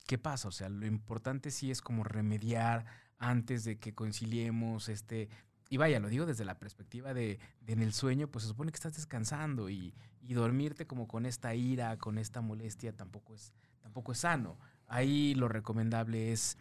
[0.07, 0.47] ¿qué pasa?
[0.47, 2.85] O sea, lo importante sí es como remediar
[3.19, 5.29] antes de que conciliemos este...
[5.75, 8.71] Y vaya, lo digo desde la perspectiva de, de en el sueño, pues se supone
[8.71, 13.51] que estás descansando y, y dormirte como con esta ira, con esta molestia, tampoco es,
[13.81, 14.57] tampoco es sano.
[14.87, 16.57] Ahí lo recomendable es,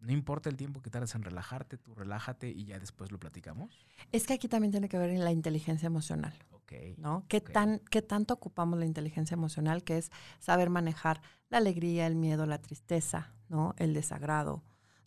[0.00, 3.86] no importa el tiempo que tardes en relajarte, tú relájate y ya después lo platicamos.
[4.12, 6.98] Es que aquí también tiene que ver en la inteligencia emocional, Ok.
[6.98, 7.24] ¿no?
[7.28, 12.14] ¿Qué, tan, ¿Qué tanto ocupamos la inteligencia emocional, que es saber manejar la alegría, el
[12.14, 13.74] miedo, la tristeza, ¿no?
[13.78, 14.62] El desagrado,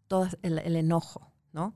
[0.08, 1.76] todo el, el enojo, ¿no?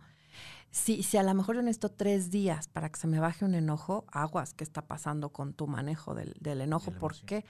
[0.71, 3.55] Si, si a lo mejor yo necesito tres días para que se me baje un
[3.55, 6.91] enojo, aguas, ¿qué está pasando con tu manejo del, del enojo?
[6.91, 7.25] ¿Por emoción.
[7.25, 7.45] qué?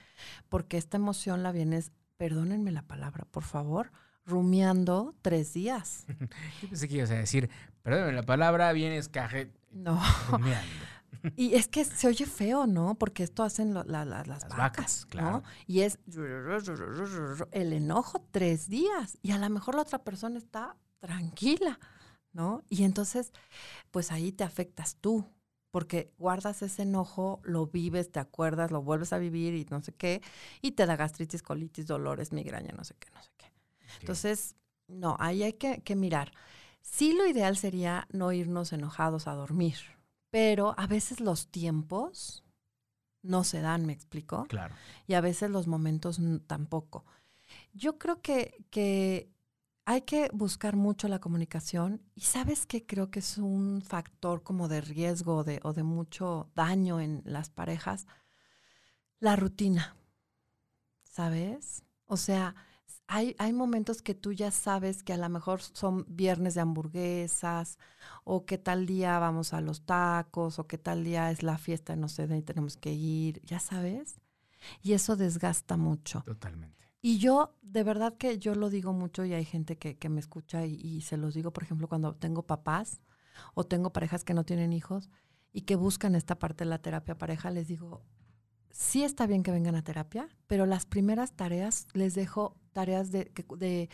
[0.49, 3.91] Porque esta emoción la vienes, perdónenme la palabra, por favor,
[4.25, 6.05] rumiando tres días.
[6.61, 7.49] Yo pensé que ibas a decir,
[7.81, 10.01] perdón, la palabra vienes caje No.
[10.29, 10.67] rumiando.
[11.35, 12.95] Y es que se oye feo, ¿no?
[12.95, 15.31] Porque esto hacen lo- la- la- las, Las vacas, vacas, claro.
[15.31, 15.43] ¿no?
[15.65, 15.99] Y es
[17.51, 19.17] el enojo tres días.
[19.21, 21.79] Y a lo mejor la otra persona está tranquila,
[22.37, 22.63] ¿no?
[22.69, 23.33] Y entonces,
[23.89, 25.25] pues ahí te afectas tú.
[25.71, 29.91] Porque guardas ese enojo, lo vives, te acuerdas, lo vuelves a vivir y no sé
[29.91, 30.21] qué,
[30.61, 33.51] y te da gastritis, colitis, dolores, migraña, no sé qué, no sé qué.
[33.99, 34.55] Entonces,
[34.87, 36.31] no, ahí hay que, que mirar.
[36.81, 39.75] Sí, lo ideal sería no irnos enojados a dormir,
[40.29, 42.45] pero a veces los tiempos
[43.21, 44.45] no se dan, ¿me explico?
[44.47, 44.73] Claro.
[45.05, 47.05] Y a veces los momentos tampoco.
[47.73, 49.29] Yo creo que, que
[49.89, 54.67] hay que buscar mucho la comunicación y sabes que creo que es un factor como
[54.67, 58.05] de riesgo de, o de mucho daño en las parejas,
[59.21, 59.95] la rutina,
[61.03, 61.83] ¿sabes?
[62.05, 62.53] O sea,
[63.07, 67.79] hay, hay momentos que tú ya sabes que a lo mejor son viernes de hamburguesas,
[68.25, 71.95] o que tal día vamos a los tacos, o que tal día es la fiesta,
[71.95, 74.19] no sé, de ahí tenemos que ir, ya sabes.
[74.81, 76.23] Y eso desgasta mucho.
[76.25, 76.86] Totalmente.
[77.07, 80.19] Y yo, de verdad que yo lo digo mucho y hay gente que, que me
[80.19, 83.01] escucha y, y se los digo, por ejemplo, cuando tengo papás
[83.53, 85.09] o tengo parejas que no tienen hijos
[85.53, 88.03] y que buscan esta parte de la terapia pareja, les digo,
[88.71, 93.31] sí está bien que vengan a terapia, pero las primeras tareas les dejo tareas de,
[93.57, 93.89] de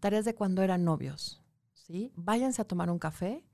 [0.00, 2.10] tareas de cuando eran novios, ¿sí?
[2.16, 3.44] Váyanse a tomar un café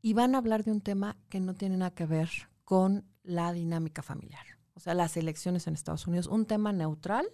[0.00, 2.30] y van a hablar de un tema que no tiene nada que ver
[2.64, 4.46] con la dinámica familiar.
[4.72, 7.26] O sea, las elecciones en Estados Unidos, un tema neutral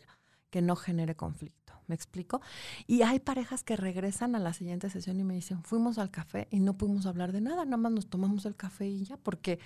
[0.51, 1.73] que no genere conflicto.
[1.87, 2.41] ¿Me explico?
[2.87, 6.47] Y hay parejas que regresan a la siguiente sesión y me dicen, fuimos al café
[6.51, 9.59] y no pudimos hablar de nada, nada más nos tomamos el café y ya, porque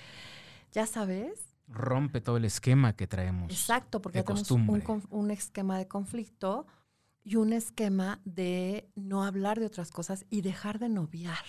[0.73, 3.51] ya sabes, Rompe todo el esquema que traemos.
[3.51, 6.67] Exacto, porque de tenemos un, esquema de conflicto
[7.23, 11.45] y un esquema de no hablar de otras cosas y dejar de noviar,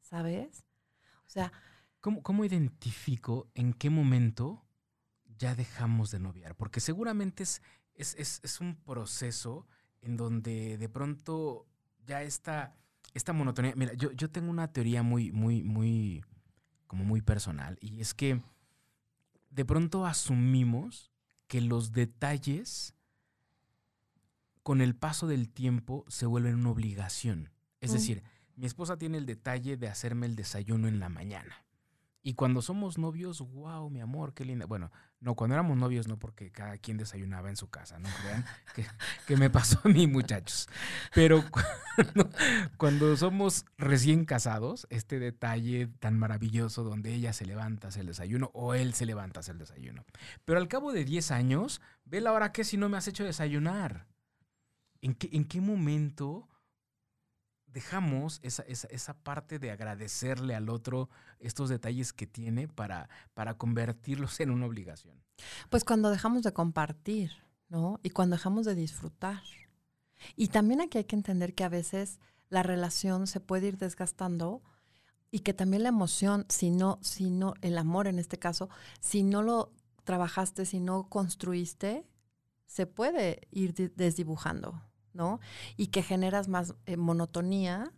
[0.00, 0.64] ¿sabes?
[1.26, 1.52] O sea,
[2.00, 4.64] ¿Cómo, cómo identifico en qué momento
[5.38, 6.56] ya dejamos de noviar?
[6.56, 7.60] Porque seguramente es,
[8.00, 9.66] es, es- es un proceso
[10.02, 11.66] en donde de pronto
[12.06, 12.74] ya esta,
[13.14, 13.74] esta monotonía.
[13.76, 16.24] Mira, yo, yo tengo una teoría muy, muy, muy,
[16.86, 18.40] como muy personal, y es que
[19.50, 21.10] de pronto asumimos
[21.48, 22.94] que los detalles
[24.62, 27.50] con el paso del tiempo se vuelven una obligación.
[27.80, 27.94] Es Mm.
[27.94, 28.22] decir,
[28.56, 31.64] mi esposa tiene el detalle de hacerme el desayuno en la mañana.
[32.22, 34.66] Y cuando somos novios, wow, mi amor, qué linda.
[34.66, 38.44] Bueno, no, cuando éramos novios no, porque cada quien desayunaba en su casa, no crean
[39.26, 40.66] que, me pasó a mí, muchachos.
[41.14, 41.44] Pero
[42.78, 48.06] cuando, somos recién casados, este detalle tan maravilloso donde ella se levanta a hacer el
[48.08, 50.06] desayuno o él se levanta a hacer el desayuno.
[50.46, 53.24] Pero al cabo de 10 años, ve la hora que si no me has hecho
[53.24, 54.06] desayunar.
[55.02, 56.49] ¿En qué, en qué momento
[57.72, 63.54] dejamos esa, esa, esa parte de agradecerle al otro estos detalles que tiene para, para
[63.54, 65.22] convertirlos en una obligación?
[65.70, 67.32] pues cuando dejamos de compartir,
[67.70, 67.98] ¿no?
[68.02, 69.42] Y cuando dejamos de disfrutar.
[70.36, 72.18] Y también aquí hay que entender que a veces
[72.50, 74.62] la relación se puede ir desgastando
[75.30, 78.68] y que también la emoción, si no, si no, el amor en este caso,
[79.00, 79.72] si no lo
[80.04, 82.04] trabajaste, si no construiste,
[82.66, 85.40] se puede ir di- desdibujando, ¿no?
[85.76, 87.92] Y que generas más eh, monotonía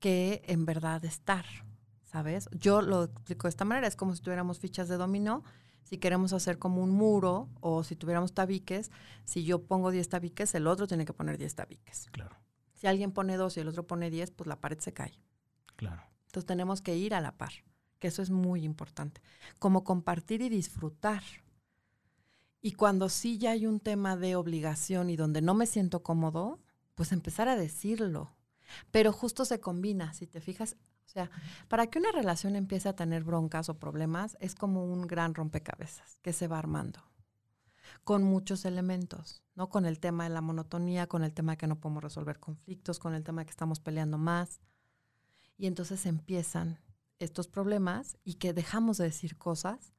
[0.00, 1.44] que en verdad estar,
[2.04, 2.48] ¿sabes?
[2.52, 5.42] Yo lo explico de esta manera, es como si tuviéramos fichas de dominó,
[5.82, 8.90] si queremos hacer como un muro o si tuviéramos tabiques,
[9.24, 12.08] si yo pongo 10 tabiques, el otro tiene que poner 10 tabiques.
[12.10, 12.36] Claro,
[12.74, 15.20] Si alguien pone 2 y el otro pone 10, pues la pared se cae.
[15.76, 16.02] claro.
[16.26, 17.52] Entonces tenemos que ir a la par,
[17.98, 19.22] que eso es muy importante.
[19.58, 21.22] Como compartir y disfrutar.
[22.66, 26.58] Y cuando sí ya hay un tema de obligación y donde no me siento cómodo,
[26.96, 28.34] pues empezar a decirlo.
[28.90, 30.74] Pero justo se combina, si te fijas.
[31.06, 31.30] O sea,
[31.68, 36.18] para que una relación empiece a tener broncas o problemas, es como un gran rompecabezas
[36.22, 37.04] que se va armando
[38.02, 39.68] con muchos elementos, ¿no?
[39.68, 42.98] Con el tema de la monotonía, con el tema de que no podemos resolver conflictos,
[42.98, 44.60] con el tema de que estamos peleando más.
[45.56, 46.80] Y entonces empiezan
[47.20, 49.92] estos problemas y que dejamos de decir cosas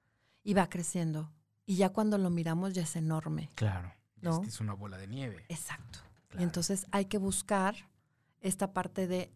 [0.44, 1.32] y va creciendo.
[1.68, 3.52] Y ya cuando lo miramos ya es enorme.
[3.54, 3.94] Claro.
[4.22, 4.42] ¿No?
[4.42, 5.46] Es una bola de nieve.
[5.50, 6.00] Exacto.
[6.30, 6.42] Claro.
[6.42, 7.76] Y entonces hay que buscar
[8.42, 9.32] esta parte de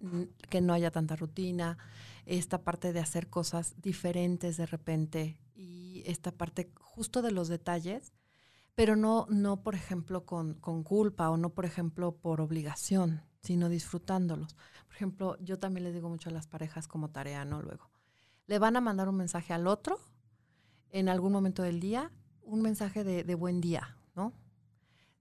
[0.49, 1.77] que no haya tanta rutina,
[2.25, 8.13] esta parte de hacer cosas diferentes de repente y esta parte justo de los detalles,
[8.75, 13.69] pero no, no por ejemplo, con, con culpa o no, por ejemplo, por obligación, sino
[13.69, 14.55] disfrutándolos.
[14.87, 17.61] Por ejemplo, yo también les digo mucho a las parejas como tarea, ¿no?
[17.61, 17.89] Luego,
[18.47, 19.99] le van a mandar un mensaje al otro
[20.89, 22.11] en algún momento del día,
[22.51, 24.33] un mensaje de, de buen día, ¿no?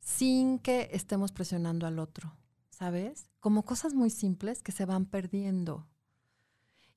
[0.01, 2.37] Sin que estemos presionando al otro,
[2.71, 3.31] ¿sabes?
[3.41, 5.87] Como cosas muy simples que se van perdiendo.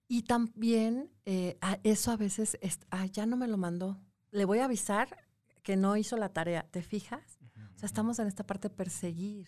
[0.07, 3.99] Y también eh, a- eso a veces, es, "Ah, ya no me lo mandó.
[4.31, 5.17] Le voy a avisar
[5.63, 6.67] que no hizo la tarea.
[6.69, 7.39] ¿Te fijas?
[7.75, 9.47] O sea, estamos en esta parte de perseguir.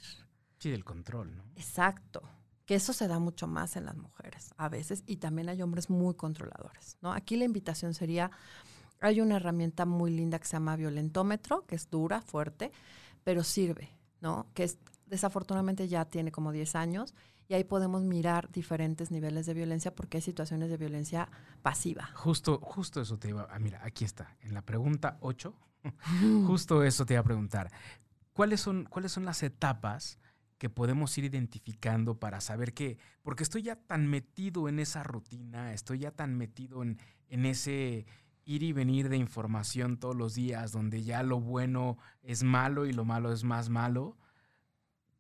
[0.59, 1.43] Sí, del control, ¿no?
[1.55, 2.21] Exacto.
[2.65, 5.89] Que eso se da mucho más en las mujeres a veces y también hay hombres
[5.89, 7.11] muy controladores, ¿no?
[7.13, 8.31] Aquí la invitación sería,
[9.05, 12.71] hay una herramienta muy linda que se llama violentómetro, que es dura, fuerte,
[13.23, 13.89] pero sirve,
[14.21, 14.47] ¿no?
[14.53, 17.13] Que es, desafortunadamente ya tiene como 10 años
[17.47, 21.29] y ahí podemos mirar diferentes niveles de violencia porque hay situaciones de violencia
[21.61, 22.09] pasiva.
[22.15, 23.47] Justo, justo eso te iba.
[23.51, 24.35] Ah, mira, aquí está.
[24.41, 25.53] En la pregunta 8,
[26.47, 27.71] justo eso te iba a preguntar.
[28.33, 30.19] ¿Cuáles son, ¿Cuáles son las etapas
[30.57, 35.73] que podemos ir identificando para saber que, porque estoy ya tan metido en esa rutina,
[35.73, 38.05] estoy ya tan metido en, en ese
[38.45, 42.93] ir y venir de información todos los días, donde ya lo bueno es malo y
[42.93, 44.17] lo malo es más malo,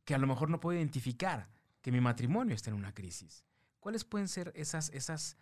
[0.03, 1.49] que a lo mejor no puedo identificar
[1.81, 3.43] que mi matrimonio está en una crisis.
[3.79, 5.37] ¿Cuáles pueden ser esas, esas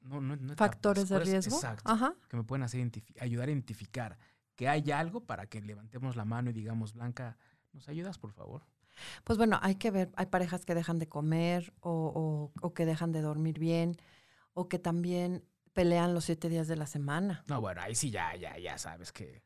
[0.00, 1.56] no, no, no etapas, Factores de ¿cuáles- riesgo.
[1.56, 2.14] Exacto Ajá.
[2.28, 4.18] que me pueden hacer ayudar a identificar
[4.56, 7.36] que hay algo para que levantemos la mano y digamos, Blanca,
[7.72, 8.62] ¿nos ayudas, por favor?
[9.24, 12.84] Pues bueno, hay que ver, hay parejas que dejan de comer o, o- o que
[12.86, 13.96] dejan de dormir bien
[14.52, 17.44] o que también pelean los siete días de la semana.
[17.46, 19.42] No, bueno, ahí sí ya, ya, ya sabes que,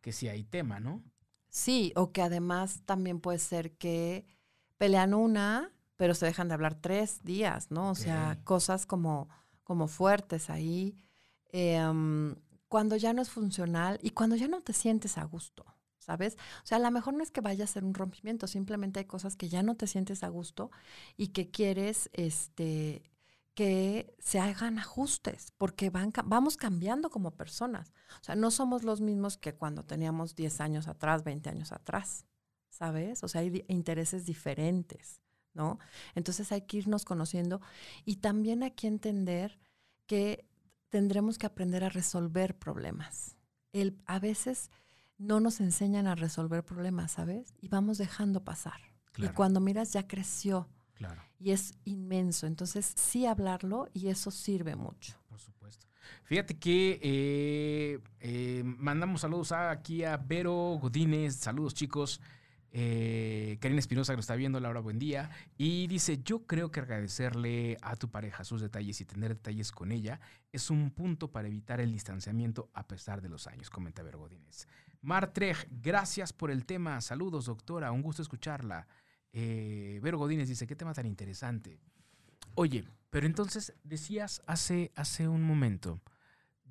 [0.00, 1.02] que sí hay tema, ¿no?
[1.48, 4.26] Sí, o que además también puede ser que
[4.76, 7.90] pelean una, pero se dejan de hablar tres días, ¿no?
[7.90, 9.28] O sea, cosas como,
[9.62, 10.96] como fuertes ahí.
[11.52, 12.34] Em,
[12.68, 15.64] cuando ya no es funcional y cuando ya no te sientes a gusto,
[15.98, 16.36] ¿sabes?
[16.64, 19.06] O sea, a lo mejor no es que vaya a ser un rompimiento, simplemente hay
[19.06, 20.72] cosas que ya no te sientes a gusto
[21.16, 23.02] y que quieres, este,
[23.54, 27.92] que se hagan ajustes, porque van, vamos cambiando como personas.
[28.20, 32.26] O sea, no somos los mismos que cuando teníamos 10 años atrás, 20 años atrás,
[32.68, 33.22] ¿sabes?
[33.22, 35.20] O sea, hay intereses diferentes,
[35.52, 35.78] ¿no?
[36.16, 37.60] Entonces hay que irnos conociendo
[38.04, 39.60] y también hay que entender
[40.06, 40.48] que
[40.88, 43.36] tendremos que aprender a resolver problemas.
[43.72, 44.70] El, a veces
[45.16, 47.54] no nos enseñan a resolver problemas, ¿sabes?
[47.60, 48.80] Y vamos dejando pasar.
[49.16, 51.22] Y cuando miras ya creció, Claro.
[51.38, 52.46] Y es inmenso.
[52.46, 55.14] Entonces, sí hablarlo y eso sirve mucho.
[55.28, 55.86] Por supuesto.
[56.24, 61.36] Fíjate que eh, eh, mandamos saludos aquí a Vero Godínez.
[61.36, 62.20] Saludos, chicos.
[62.76, 65.30] Eh, Karina Espinosa que nos está viendo, Laura, buen día.
[65.56, 69.92] Y dice, yo creo que agradecerle a tu pareja sus detalles y tener detalles con
[69.92, 74.18] ella es un punto para evitar el distanciamiento a pesar de los años, comenta Vero
[74.18, 74.66] Godínez.
[75.02, 77.00] Martrej, gracias por el tema.
[77.00, 77.92] Saludos, doctora.
[77.92, 78.88] Un gusto escucharla.
[79.36, 81.80] Eh, Vero Godínez dice, qué tema tan interesante.
[82.54, 86.00] Oye, pero entonces decías hace, hace un momento,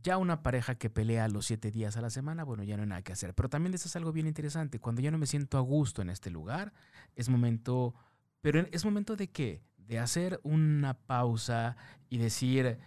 [0.01, 2.89] ya una pareja que pelea los siete días a la semana, bueno, ya no hay
[2.89, 3.33] nada que hacer.
[3.33, 4.79] Pero también es algo bien interesante.
[4.79, 6.71] Cuando ya no me siento a gusto en este lugar,
[7.15, 7.95] es momento,
[8.39, 9.61] pero es momento de qué?
[9.77, 11.75] De hacer una pausa
[12.09, 12.79] y decir,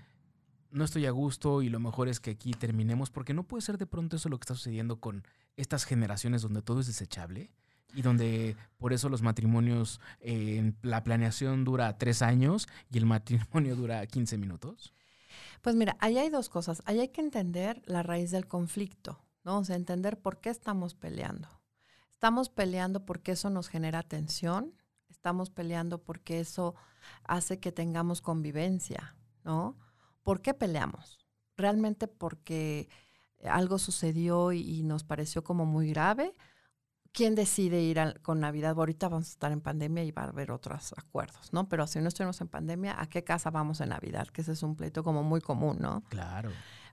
[0.71, 3.77] no estoy a gusto y lo mejor es que aquí terminemos, porque no puede ser
[3.77, 5.23] de pronto eso lo que está sucediendo con
[5.57, 7.51] estas generaciones donde todo es desechable
[7.95, 10.01] y donde por eso los matrimonios,
[10.83, 14.93] la planeación dura tres años y el matrimonio dura 15 minutos?
[15.63, 16.83] Pues mira, ahí hay dos cosas.
[16.87, 19.59] Ahí hay que entender la raíz del conflicto, ¿no?
[19.59, 21.49] O sea, entender por qué estamos peleando.
[22.11, 24.73] Estamos peleando porque eso nos genera tensión,
[25.09, 26.75] estamos peleando porque eso
[27.25, 29.77] hace que tengamos convivencia, ¿no?
[30.23, 31.19] ¿Por qué peleamos?
[31.57, 32.89] ¿Realmente porque
[33.45, 36.33] algo sucedió y nos pareció como muy grave?
[37.17, 38.77] Quién decide ir con Navidad.
[38.77, 41.67] Ahorita vamos a estar en pandemia y va a haber otros acuerdos, ¿no?
[41.67, 44.29] Pero si no estuvimos en pandemia, ¿a qué casa vamos en Navidad?
[44.29, 46.05] Que ese es un pleito como muy común, ¿no?
[46.11, 46.51] Claro.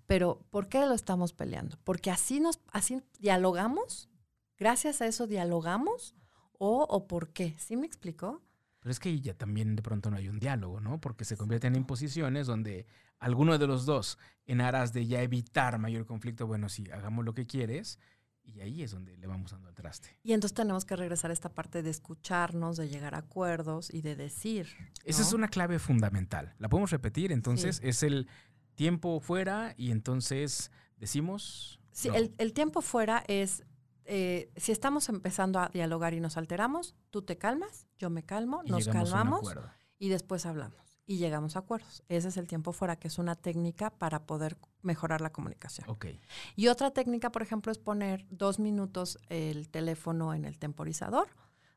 [0.08, 1.78] Pero ¿por qué lo estamos peleando?
[1.84, 4.10] Porque así nos, así dialogamos,
[4.58, 6.16] gracias a eso dialogamos,
[6.58, 7.56] o, o por qué.
[7.60, 8.42] ¿Sí me explico?
[8.80, 11.02] Pero es que ya también de pronto no hay un diálogo, ¿no?
[11.02, 12.86] Porque se convierten en imposiciones donde
[13.20, 17.34] alguno de los dos, en aras de ya evitar mayor conflicto, bueno, sí, hagamos lo
[17.34, 18.00] que quieres,
[18.46, 20.10] y ahí es donde le vamos dando al traste.
[20.24, 24.02] Y entonces tenemos que regresar a esta parte de escucharnos, de llegar a acuerdos y
[24.02, 24.68] de decir.
[25.04, 26.54] Esa es una clave fundamental.
[26.60, 28.28] La podemos repetir, entonces es el
[28.76, 31.80] tiempo fuera y entonces decimos...
[31.92, 33.64] Sí, el, tiempo fuera es,
[34.06, 38.64] eh, si estamos empezando a dialogar y nos alteramos, tú te calmas, yo me calmo,
[38.64, 39.54] nos calmamos
[40.00, 42.04] y después hablamos y llegamos a acuerdos.
[42.10, 45.90] Ese es el tiempo fuera, que es una técnica para poder mejorar la comunicación.
[45.90, 46.20] Okay.
[46.56, 51.28] Y otra técnica, por ejemplo, es poner dos minutos el teléfono en el temporizador.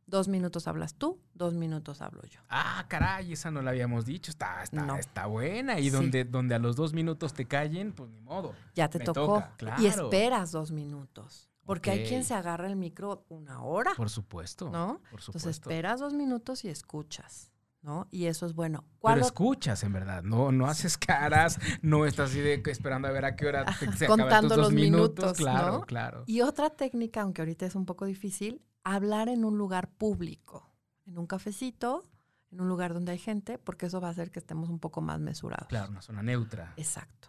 [0.08, 2.40] Dos minutos hablas tú, dos minutos hablo yo.
[2.48, 4.30] Ah, caray, esa no la habíamos dicho.
[4.30, 5.80] Está, está, está buena.
[5.80, 8.54] Y donde, donde a los dos minutos te callen, pues ni modo.
[8.76, 9.42] Ya te tocó.
[9.78, 11.50] Y esperas dos minutos.
[11.64, 13.94] Porque hay quien se agarra el micro una hora.
[13.96, 14.70] Por supuesto.
[14.70, 15.00] ¿No?
[15.10, 15.30] Por supuesto.
[15.30, 17.50] Entonces esperas dos minutos y escuchas.
[17.82, 18.08] ¿No?
[18.10, 18.84] Y eso es bueno.
[19.02, 23.24] Pero escuchas, en verdad, no, no haces caras, no estás así de esperando a ver
[23.24, 23.64] a qué hora
[23.98, 26.24] te, contando los minutos, claro, claro.
[26.26, 30.72] Y otra técnica, aunque ahorita es un poco difícil, hablar en un lugar público,
[31.06, 32.04] en un cafecito,
[32.50, 35.00] en un lugar donde hay gente, porque eso va a hacer que estemos un poco
[35.00, 35.68] más mesurados.
[35.68, 36.72] Claro, una zona neutra.
[36.76, 37.28] Exacto.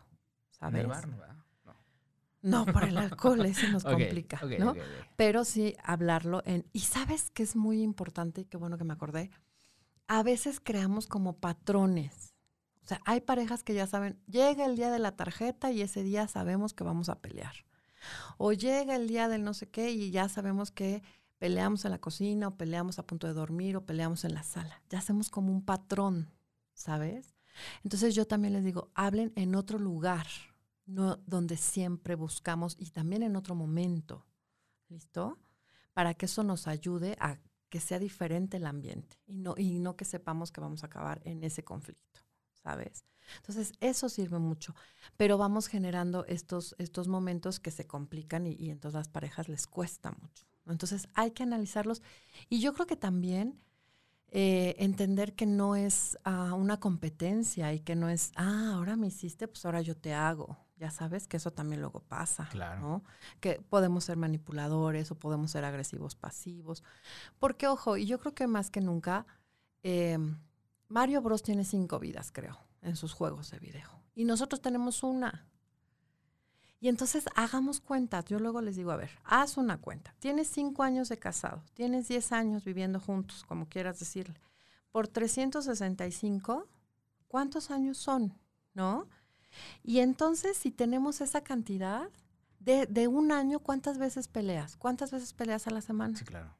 [0.51, 0.83] ¿Sabes?
[0.83, 1.17] En bar, ¿no?
[2.41, 4.75] No, por el alcohol, eso nos complica, ¿no?
[5.15, 6.65] Pero sí hablarlo en...
[6.71, 9.31] Y sabes que es muy importante y qué bueno que me acordé,
[10.07, 12.33] a veces creamos como patrones.
[12.83, 16.03] O sea, hay parejas que ya saben, llega el día de la tarjeta y ese
[16.03, 17.65] día sabemos que vamos a pelear.
[18.37, 21.03] O llega el día del no sé qué y ya sabemos que
[21.37, 24.81] peleamos en la cocina o peleamos a punto de dormir o peleamos en la sala.
[24.89, 26.31] Ya hacemos como un patrón,
[26.73, 27.35] ¿sabes?
[27.83, 30.27] Entonces yo también les digo, hablen en otro lugar,
[30.85, 34.25] no donde siempre buscamos y también en otro momento.
[34.87, 35.37] ¿Listo?
[35.93, 37.39] Para que eso nos ayude a
[37.69, 41.21] que sea diferente el ambiente y no, y no que sepamos que vamos a acabar
[41.25, 42.21] en ese conflicto,
[42.63, 43.03] ¿sabes?
[43.37, 44.73] Entonces, eso sirve mucho,
[45.17, 49.67] pero vamos generando estos, estos momentos que se complican y, y entonces las parejas les
[49.67, 50.45] cuesta mucho.
[50.65, 52.01] Entonces, hay que analizarlos
[52.49, 53.59] y yo creo que también
[54.29, 59.07] eh, entender que no es ah, una competencia y que no es, ah, ahora me
[59.07, 60.57] hiciste, pues ahora yo te hago.
[60.77, 62.81] Ya sabes que eso también luego pasa, claro.
[62.81, 63.03] ¿no?
[63.39, 66.83] Que podemos ser manipuladores o podemos ser agresivos pasivos.
[67.39, 69.25] Porque, ojo, y yo creo que más que nunca,
[69.83, 70.37] em,
[70.87, 73.89] Mario Bros tiene cinco vidas, creo, en sus juegos de video.
[74.13, 75.47] Y nosotros tenemos una.
[76.79, 78.25] Y entonces hagamos cuentas.
[78.25, 80.13] Yo luego les digo, a ver, haz una cuenta.
[80.19, 84.39] Tienes cinco años de casado, tienes diez años viviendo juntos, como quieras decirle.
[84.91, 86.67] Por 365
[87.27, 88.33] ¿Cuántos años son?
[88.73, 89.07] ¿No?
[89.83, 92.09] Y entonces, si tenemos esa cantidad,
[92.59, 94.75] de, de un año, ¿cuántas veces peleas?
[94.75, 96.17] ¿Cuántas veces peleas a la semana?
[96.17, 96.57] Sí, claro.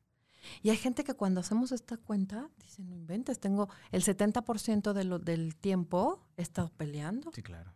[0.62, 5.04] Y hay gente que cuando hacemos esta cuenta, dice, no inventes, tengo el 70% de
[5.04, 7.74] lo, del tiempo he estado peleando, Sí, claro.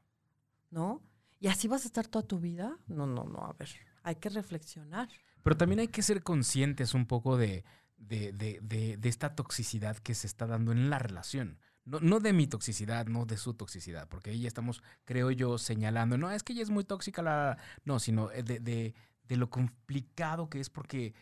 [0.69, 1.01] ¿no?
[1.39, 2.77] Y así vas a estar toda tu vida.
[2.87, 3.69] No, no, no, a ver,
[4.03, 5.09] hay que reflexionar.
[5.43, 7.65] Pero también hay que ser conscientes un poco de,
[7.97, 11.57] de, de- de- de esta toxicidad que se está dando en la relación.
[11.85, 15.57] No, no de mi toxicidad, no de su toxicidad, porque ahí ya estamos, creo yo,
[15.57, 17.57] señalando, no, es que ella es muy tóxica, la...
[17.85, 21.13] no, sino eh, de, de- de lo complicado que es porque,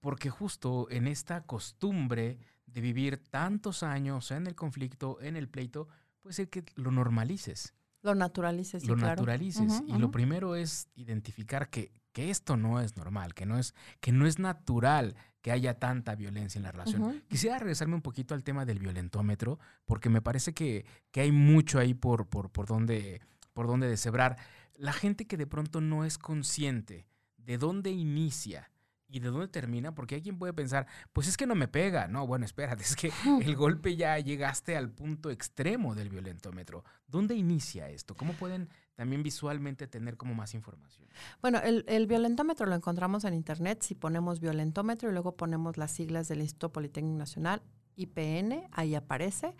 [0.00, 5.88] porque justo en esta costumbre de vivir tantos años en el conflicto, en el pleito,
[6.20, 9.10] puede ser que lo normalices Lo naturalices, sí, lo claro.
[9.10, 9.82] naturalices.
[9.86, 14.10] Y lo primero es identificar que, que esto no es normal, que no es, que
[14.10, 17.22] no es natural que haya tanta violencia en la relación.
[17.28, 21.80] Quisiera regresarme un poquito al tema del violentómetro, porque me parece que, que hay mucho
[21.80, 23.20] ahí por, por, por, donde,
[23.52, 24.38] por donde deshebrar.
[24.76, 28.70] La gente que de pronto no es consciente de dónde inicia
[29.08, 32.06] y de dónde termina, porque hay quien puede pensar, pues es que no me pega.
[32.06, 33.12] No, bueno, espérate, es que
[33.42, 36.84] el golpe ya llegaste al punto extremo del violentómetro.
[37.08, 38.14] ¿Dónde inicia esto?
[38.14, 41.08] ¿Cómo pueden también visualmente tener como más información?
[41.40, 43.82] Bueno, el, el violentómetro lo encontramos en internet.
[43.82, 47.62] Si ponemos violentómetro y luego ponemos las siglas del Instituto Politécnico Nacional,
[47.94, 49.54] IPN, ahí aparece.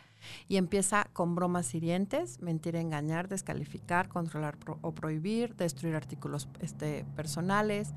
[0.49, 7.05] Y empieza con bromas hirientes, mentir, engañar, descalificar, controlar pro- o prohibir, destruir artículos este,
[7.15, 7.93] personales.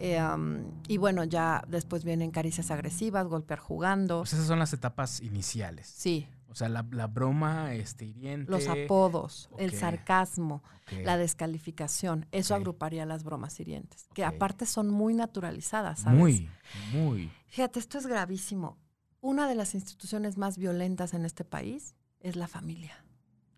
[0.00, 4.20] eh, um, y bueno, ya después vienen caricias agresivas, golpear jugando.
[4.20, 5.86] Pues esas son las etapas iniciales.
[5.86, 6.26] Sí,
[6.56, 8.50] sea, la, la broma este, hiriente.
[8.50, 10.62] los apodos, el sarcasmo,
[11.04, 12.26] la descalificación.
[12.32, 16.18] Eso agruparía las bromas hirientes, que aparte son muy naturalizadas, ¿sabes?
[16.18, 16.48] Muy,
[16.92, 17.30] muy.
[17.48, 18.78] Fíjate, esto es gravísimo.
[19.20, 23.04] Una de las instituciones más violentas en este país es la familia.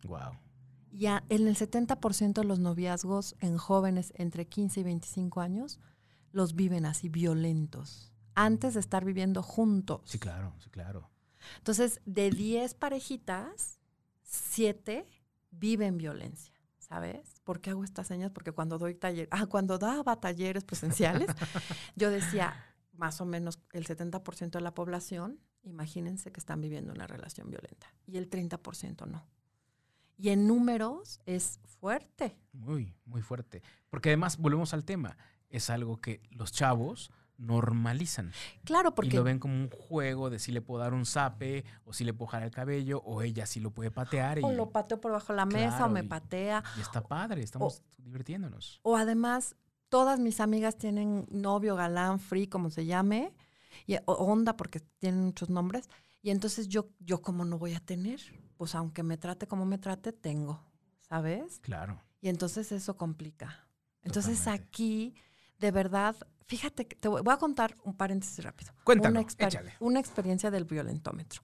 [0.04, 0.32] Wow.
[0.90, 5.78] Y a- en el 70% de los noviazgos en jóvenes entre 15 y 25 años
[6.32, 10.00] los viven así violentos, antes de estar viviendo juntos.
[10.04, 11.10] Sí, claro, sí, claro.
[11.58, 13.78] Entonces, de 10 parejitas,
[14.22, 15.06] 7
[15.50, 17.40] viven violencia, ¿sabes?
[17.44, 18.30] ¿Por qué hago estas señas?
[18.30, 21.30] Porque cuando doy taller, ah, cuando daba talleres presenciales,
[21.96, 22.54] yo decía,
[22.92, 27.92] más o menos el 70% de la población, imagínense que están viviendo una relación violenta
[28.06, 29.26] y el 30% no.
[30.16, 32.36] Y en números es fuerte.
[32.52, 33.62] Muy, muy fuerte.
[33.88, 35.16] Porque además, volvemos al tema,
[35.48, 38.32] es algo que los chavos normalizan.
[38.64, 41.64] Claro, Y porque lo ven como un juego de si le puedo dar un zape,
[41.84, 44.38] o si le puedo jalar el cabello, o ella sí lo puede patear.
[44.38, 46.62] Y, o lo pateo por bajo la mesa Claro, o me y- patea.
[46.76, 48.80] y está padre, estamos divirtiéndonos.
[48.82, 49.56] O además,
[49.88, 53.32] todas mis amigas tienen novio, galán, free, como se llame,
[53.86, 55.88] y, onda, porque tienen muchos nombres.
[56.20, 58.20] Y entonces yo, yo como no voy a tener,
[58.56, 60.60] pues aunque me trate como me trate, tengo,
[61.00, 61.60] ¿sabes?
[61.60, 62.00] Claro.
[62.20, 63.68] Y entonces eso complica.
[64.02, 64.66] Entonces Totalmente.
[64.66, 65.14] aquí,
[65.58, 66.16] de verdad,
[66.48, 68.72] fíjate, que te voy, voy a contar un paréntesis rápido.
[68.84, 69.74] Cuéntalo, una, exper- échale.
[69.80, 71.42] una experiencia del violentómetro.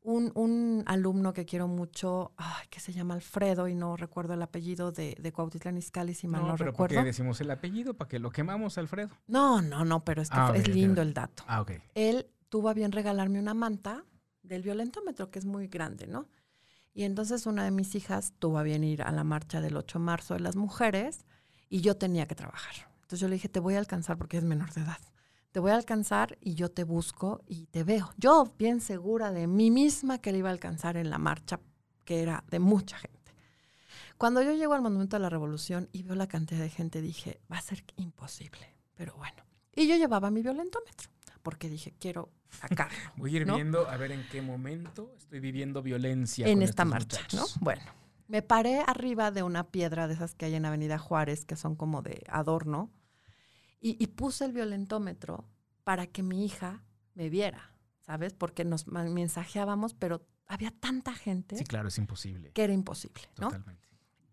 [0.00, 4.40] Un, un alumno que quiero mucho, ay, que se llama Alfredo, y no recuerdo el
[4.42, 7.06] apellido de, de Cuautitlán Izcalli, si mal no, pero ¿por qué recuerdo.
[7.06, 7.94] decimos el apellido?
[7.94, 9.10] ¿Para que lo quemamos, Alfredo?
[9.26, 11.42] No, no, no, pero es que Ah, es lindo el dato.
[11.46, 11.72] Ah, ok.
[11.94, 14.04] Él tuvo a bien regalarme una manta
[14.42, 16.28] del violentómetro, que es muy grande, ¿no?
[16.94, 19.98] Y entonces una de mis hijas tuvo a bien ir a la marcha del 8
[19.98, 21.26] de marzo de las mujeres
[21.68, 22.74] y yo tenía que trabajar.
[23.08, 24.98] Entonces yo le dije, te voy a alcanzar porque es menor de edad.
[25.50, 28.10] Te voy a alcanzar y yo te busco y te veo.
[28.18, 31.58] Yo bien segura de mí misma que le iba a alcanzar en la marcha,
[32.04, 33.32] que era de mucha gente.
[34.18, 37.40] Cuando yo llego al Monumento de la Revolución y veo la cantidad de gente, dije,
[37.50, 39.42] va a ser imposible, pero bueno.
[39.74, 41.08] Y yo llevaba mi violentómetro,
[41.42, 43.54] porque dije, quiero sacarlo Voy a ir ¿no?
[43.54, 46.46] viendo a ver en qué momento estoy viviendo violencia.
[46.46, 47.38] en con esta marcha, ¿no?
[47.38, 47.56] muchachos.
[47.62, 47.84] Bueno,
[48.26, 51.74] me paré arriba de una piedra de esas que hay en Avenida Juárez, que son
[51.74, 52.90] como de adorno,
[53.80, 55.44] y, y puse el violentómetro
[55.84, 56.82] para que mi hija
[57.14, 58.32] me viera, ¿sabes?
[58.34, 62.52] Porque nos mensajeábamos, pero había tanta gente Sí, claro, es imposible.
[62.52, 63.46] que era imposible, ¿no?
[63.48, 63.88] Totalmente.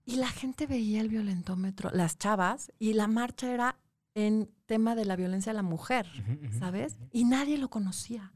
[0.06, 3.80] Y la gente veía el violentómetro, las chavas, y la marcha era
[4.14, 6.08] en tema de la violencia a la mujer.
[6.60, 6.93] ¿sabes?
[6.93, 7.10] ujú.
[7.12, 8.32] Y nadie lo conocía.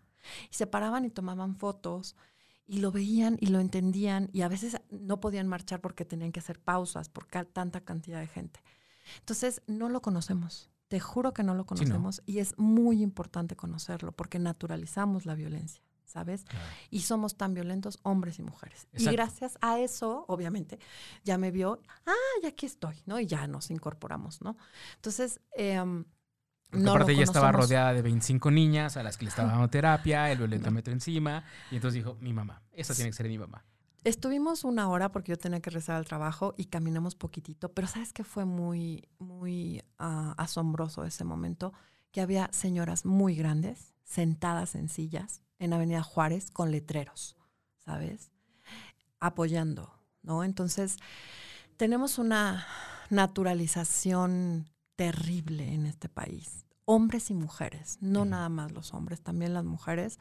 [0.52, 2.16] Y se paraban y tomaban fotos
[2.68, 6.40] y lo veían y lo entendían y a veces no podían marchar porque tenían que
[6.40, 8.62] hacer pausas por tanta cantidad de gente.
[9.20, 10.70] Entonces, no lo conocemos.
[10.90, 11.78] Te juro que no lo Sí, ¿no?
[11.78, 16.44] conocemos y es muy importante conocerlo porque naturalizamos la violencia, ¿sabes?
[16.46, 16.66] Claro.
[16.90, 18.88] Y somos tan violentos hombres y mujeres.
[18.92, 19.12] Exacto.
[19.12, 20.80] Y gracias a eso, obviamente,
[21.24, 23.20] ya me vio, ah, ya aquí estoy, ¿no?
[23.20, 24.58] Y ya nos incorporamos, ¿no?
[24.96, 29.50] Entonces, Porque no aparte ella estaba rodeada de 25 niñas a las que le estaba
[29.50, 33.38] dando terapia, el violentómetro encima, y entonces dijo, mi mamá, esa tiene que ser mi
[33.38, 33.64] mamá.
[34.04, 38.14] Estuvimos una hora porque yo tenía que rezar al trabajo y caminamos poquitito, pero sabes
[38.14, 41.74] que fue muy, muy ah, asombroso ese momento,
[42.12, 47.36] que había señoras muy grandes sentadas en sillas en Avenida Juárez con letreros,
[47.78, 48.32] ¿sabes?
[49.20, 49.94] Apoyando,
[50.24, 50.44] ¿no?
[50.46, 50.98] Entonces,
[51.76, 52.66] tenemos una
[53.10, 59.66] naturalización terrible en este país, hombres y mujeres, no nada más los hombres, también las
[59.66, 60.20] mujeres,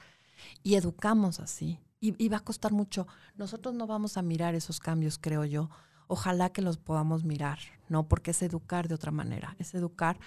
[0.63, 1.79] y educamos así.
[2.01, 3.07] Y, va a costar mucho.
[3.37, 5.69] Nosotros no vamos a mirar esos cambios, creo yo.
[6.07, 8.09] Ojalá que los podamos mirar, ¿no?
[8.09, 10.19] Porque es educar de otra manera, es educar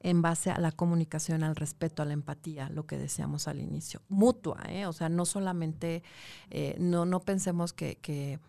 [0.00, 4.00] en base a la comunicación, al respeto, a la empatía, lo que decíamos al inicio.
[4.08, 4.86] Mutua, ¿eh?
[4.86, 6.02] O sea, no solamente,
[6.50, 8.40] eh, no, no pensemos que, que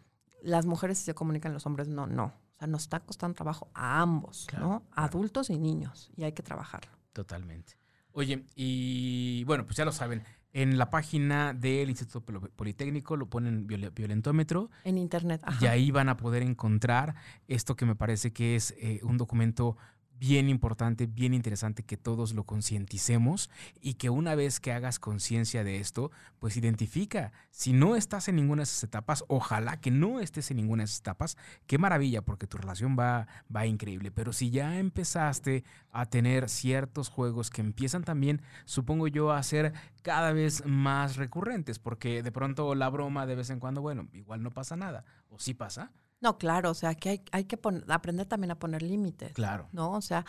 [0.41, 2.25] las mujeres se comunican, los hombres no, no.
[2.25, 4.83] O sea, nos está costando trabajo a ambos, ¿no?
[4.91, 6.91] Adultos y niños, y hay que trabajarlo.
[7.13, 7.77] Totalmente.
[8.11, 10.23] Oye, y bueno, pues ya lo saben,
[10.53, 12.21] en la página del Instituto
[12.55, 14.71] Politécnico lo ponen violentómetro.
[14.83, 15.41] En internet.
[15.61, 17.15] Y ahí van a poder encontrar
[17.47, 19.77] esto que me parece que es eh, un documento
[20.19, 23.49] bien importante, bien interesante que todos lo concienticemos
[23.81, 28.35] y que una vez que hagas conciencia de esto, pues identifica, si no estás en
[28.35, 32.21] ninguna de esas etapas, ojalá que no estés en ninguna de esas etapas, qué maravilla,
[32.21, 37.61] porque tu relación va, va increíble, pero si ya empezaste a tener ciertos juegos que
[37.61, 43.25] empiezan también, supongo yo, a ser cada vez más recurrentes, porque de pronto la broma
[43.25, 45.91] de vez en cuando, bueno, igual no pasa nada, o sí pasa,
[46.21, 47.57] no, claro, o sea, que hay, hay que
[47.87, 49.33] aprender también a poner límites.
[49.33, 49.69] Claro.
[49.71, 49.91] ¿No?
[49.93, 50.25] O sea,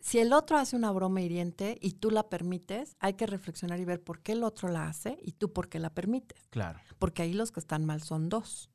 [0.00, 3.84] si el otro hace una broma hiriente y tú la permites, hay que reflexionar y
[3.84, 6.48] ver por qué el otro la hace y tú por qué la permites.
[6.48, 6.80] Claro.
[6.98, 8.70] Porque ahí los que están mal son dos.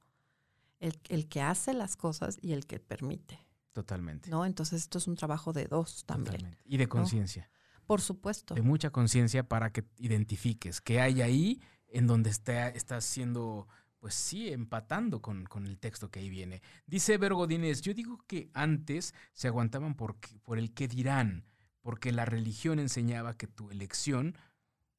[0.80, 3.40] El, el que hace las cosas y el que permite.
[3.74, 4.30] Totalmente.
[4.30, 4.46] ¿No?
[4.46, 6.36] Entonces esto es un trabajo de dos también.
[6.36, 6.62] Totalmente.
[6.66, 7.50] Y de conciencia.
[7.86, 8.56] Por supuesto.
[8.56, 13.68] De mucha conciencia para que identifiques qué hay ahí en donde está, estás siendo
[14.06, 16.62] pues sí, empatando con, el texto que ahí viene.
[16.86, 21.44] Dice Bergodines, yo digo que antes se aguantaban por, por el qué dirán,
[21.82, 24.38] porque la religión enseñaba que tu elección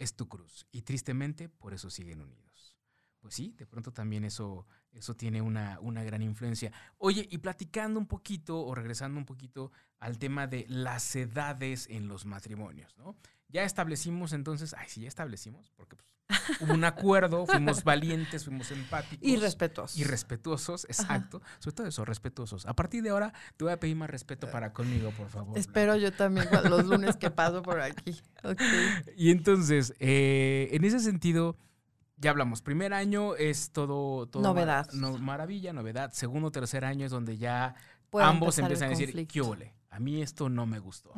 [0.01, 2.77] es tu cruz, y tristemente por eso siguen unidos.
[3.21, 6.73] Pues sí, de pronto también eso, eso tiene una, una gran influencia.
[6.99, 12.09] Oye, y platicando un poquito, o regresando un poquito al tema de las edades en
[12.09, 13.15] los matrimonios, ¿no?
[13.49, 18.71] Ya establecimos entonces, ay, sí, ya establecimos, porque pues, hubo un acuerdo, fuimos valientes, fuimos
[18.73, 19.27] empáticos.
[19.27, 19.97] Y respetuosos.
[19.99, 21.41] Y respetuosos, exacto.
[21.61, 22.67] Sobre todo eso, respetuosos.
[22.67, 25.57] A partir de ahora te voy a pedir más respeto para conmigo, por favor.
[25.57, 28.21] Espero yo también los lunes que paso por aquí.
[29.17, 31.57] Y entonces, eh, en ese sentido,
[32.17, 32.63] ya hablamos.
[32.63, 34.27] Primer año es todo.
[34.27, 34.91] todo novedad.
[34.93, 36.13] maravilla, novedad.
[36.13, 37.75] Segundo, tercer año es donde ya
[38.13, 39.76] ambos empiezan a decir, ¿qué ole?
[39.97, 41.11] A mí esto no me gustó.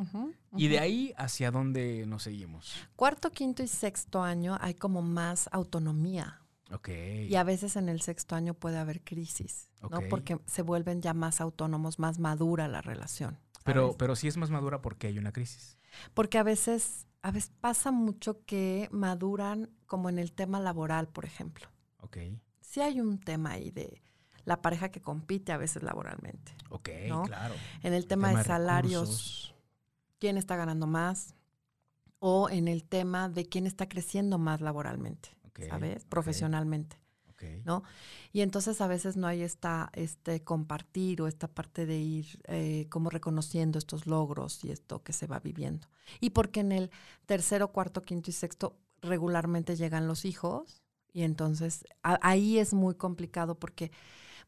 [0.55, 2.73] Y de ahí hacia dónde nos seguimos.
[2.95, 6.41] Cuarto, quinto y sexto año hay como más autonomía.
[6.71, 6.87] Ok.
[7.27, 9.99] Y a veces en el sexto año puede haber crisis, ¿no?
[10.09, 13.37] Porque se vuelven ya más autónomos, más madura la relación.
[13.65, 15.77] Pero, pero sí es más madura porque hay una crisis.
[16.13, 21.25] Porque a veces, a veces pasa mucho que maduran como en el tema laboral, por
[21.25, 21.67] ejemplo.
[21.99, 22.17] Ok.
[22.61, 24.01] Sí hay un tema ahí de
[24.49, 26.55] la pareja que compite a veces laboralmente.
[26.71, 26.89] Ok,
[27.27, 27.53] claro.
[27.83, 29.53] En el tema, de salarios,
[30.17, 31.35] quién está ganando más,
[32.17, 35.37] o en el tema de quién está creciendo más laboralmente,
[35.69, 36.03] ¿sabes?
[36.05, 36.97] Profesionalmente.
[37.63, 37.83] ¿No?
[38.33, 42.87] Y entonces a veces no hay esta, este compartir o esta parte de ir eh,
[42.89, 45.87] como reconociendo estos logros y esto que se va viviendo.
[46.19, 46.91] Y porque en el
[47.27, 50.83] tercero, cuarto, quinto y sexto regularmente llegan los hijos
[51.13, 53.91] y entonces ahí es muy complicado porque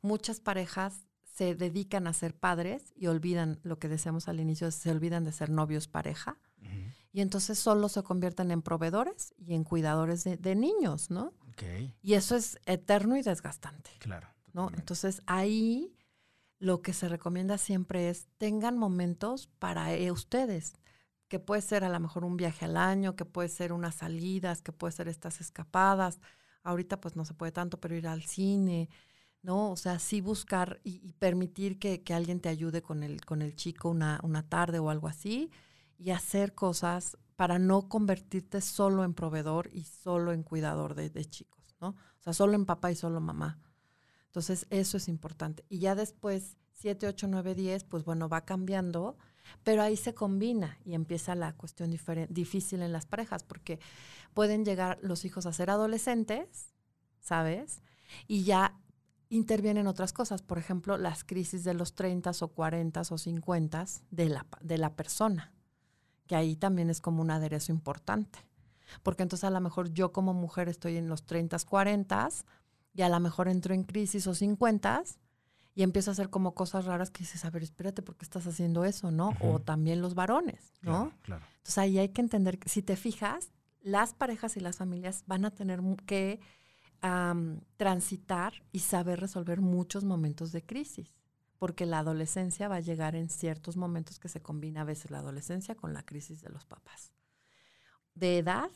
[0.01, 4.91] muchas parejas se dedican a ser padres y olvidan lo que decíamos al inicio, se
[4.91, 6.37] olvidan de ser novios pareja.
[7.13, 11.33] Y entonces solo se convierten en proveedores y en cuidadores de, niños, ¿no?
[12.01, 13.91] Y eso es eterno y desgastante.
[13.99, 14.27] Claro.
[14.53, 14.69] ¿no?
[14.75, 15.95] Entonces ahí
[16.59, 20.73] lo que se recomienda siempre es tengan momentos para eh, ustedes,
[21.27, 24.61] que puede ser a lo mejor un viaje al año, que puede ser unas salidas,
[24.61, 26.19] que puede ser estas escapadas.
[26.63, 28.89] Ahorita pues no se puede tanto, pero ir al cine,
[29.43, 29.71] ¿no?
[29.71, 33.89] O sea, sí buscar y, permitir que, alguien te ayude con el, con el chico
[33.89, 35.51] una, una tarde o algo así
[35.97, 41.75] y hacer cosas para no convertirte solo en proveedor y solo en cuidador de, chicos,
[41.79, 41.89] ¿no?
[41.89, 43.59] O sea, solo en papá y solo mamá.
[44.27, 45.65] Entonces, eso es importante.
[45.67, 49.17] Y ya después, 7, 8, 9, 10, pues bueno, va cambiando,
[49.63, 51.91] pero ahí se combina y empieza la cuestión
[52.29, 53.79] difícil en las parejas, porque
[54.35, 56.75] pueden llegar los hijos a ser adolescentes,
[57.19, 57.81] ¿sabes?
[58.27, 58.79] Y ya
[59.31, 64.29] intervienen otras cosas, por ejemplo, las crisis de los 30 o 40 o 50 de
[64.29, 65.53] la, de la persona,
[66.27, 68.39] que ahí también es como un aderezo importante.
[69.03, 72.29] Porque entonces a lo mejor yo como mujer estoy en los 30, 40
[72.93, 75.03] y a lo mejor entró en crisis o 50
[75.75, 78.45] y empieza a hacer como cosas raras que dices, a ver, espérate, ¿por qué estás
[78.45, 79.29] haciendo eso, no?
[79.39, 79.59] O Ujú.
[79.61, 81.03] también los varones, ¿no?
[81.05, 81.45] Claro, claro.
[81.55, 85.45] Entonces ahí hay que entender que si te fijas, las parejas y las familias van
[85.45, 86.41] a tener que
[87.01, 91.15] am, transitar y saber resolver muchos momentos de crisis,
[91.59, 95.19] porque la adolescencia va a llegar en ciertos momentos que se combina a veces la
[95.19, 97.11] adolescencia con la crisis de los papás,
[98.15, 98.71] de edad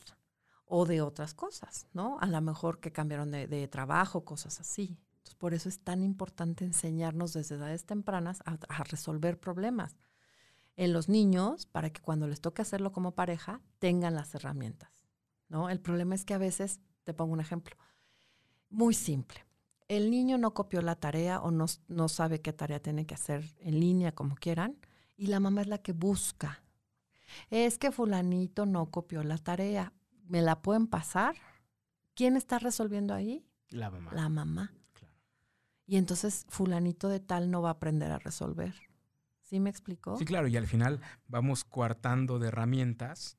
[0.66, 2.18] o de otras cosas, ¿no?
[2.20, 4.98] A lo mejor que cambiaron de, de trabajo, cosas así.
[5.18, 9.96] Entonces, por eso es tan importante enseñarnos desde edades tempranas a- a resolver problemas
[10.76, 14.90] en los niños para que cuando les toque hacerlo como pareja tengan las herramientas,
[15.48, 15.70] ¿no?
[15.70, 17.76] El problema es que a veces, te pongo un ejemplo,
[18.76, 19.46] muy simple.
[19.88, 23.42] El niño no copió la tarea o no, no sabe qué tarea tiene que hacer
[23.60, 24.76] en línea, como quieran,
[25.16, 26.62] y la mamá es la que busca.
[27.48, 29.94] Es que fulanito no copió la tarea.
[30.28, 31.36] ¿Me la pueden pasar?
[32.14, 33.46] ¿Quién está resolviendo ahí?
[33.70, 34.12] La mamá.
[34.12, 34.74] La mamá.
[34.92, 35.14] Claro.
[35.86, 38.74] Y entonces fulanito de tal no va a aprender a resolver.
[39.40, 40.18] ¿Sí me explicó?
[40.18, 43.38] Sí, claro, y al final vamos coartando de herramientas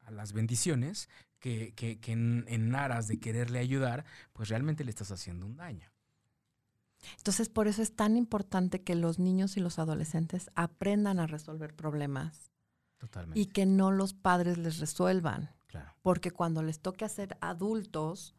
[0.00, 1.08] a las bendiciones
[1.38, 5.56] que, que- que en, en aras de quererle ayudar, pues realmente le estás haciendo un
[5.56, 5.90] daño.
[7.18, 11.74] Entonces, por eso es tan importante que los niños y los adolescentes aprendan a resolver
[11.74, 12.50] problemas
[12.98, 13.38] Totalmente.
[13.38, 15.50] y que no los padres les resuelvan.
[15.66, 15.92] claro.
[16.02, 18.34] Porque cuando les toque hacer adultos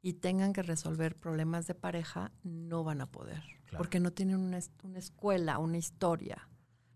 [0.00, 3.42] y tengan que resolver problemas de pareja, no van a poder.
[3.66, 3.78] Claro.
[3.78, 6.48] Porque no tienen una, una escuela, una historia.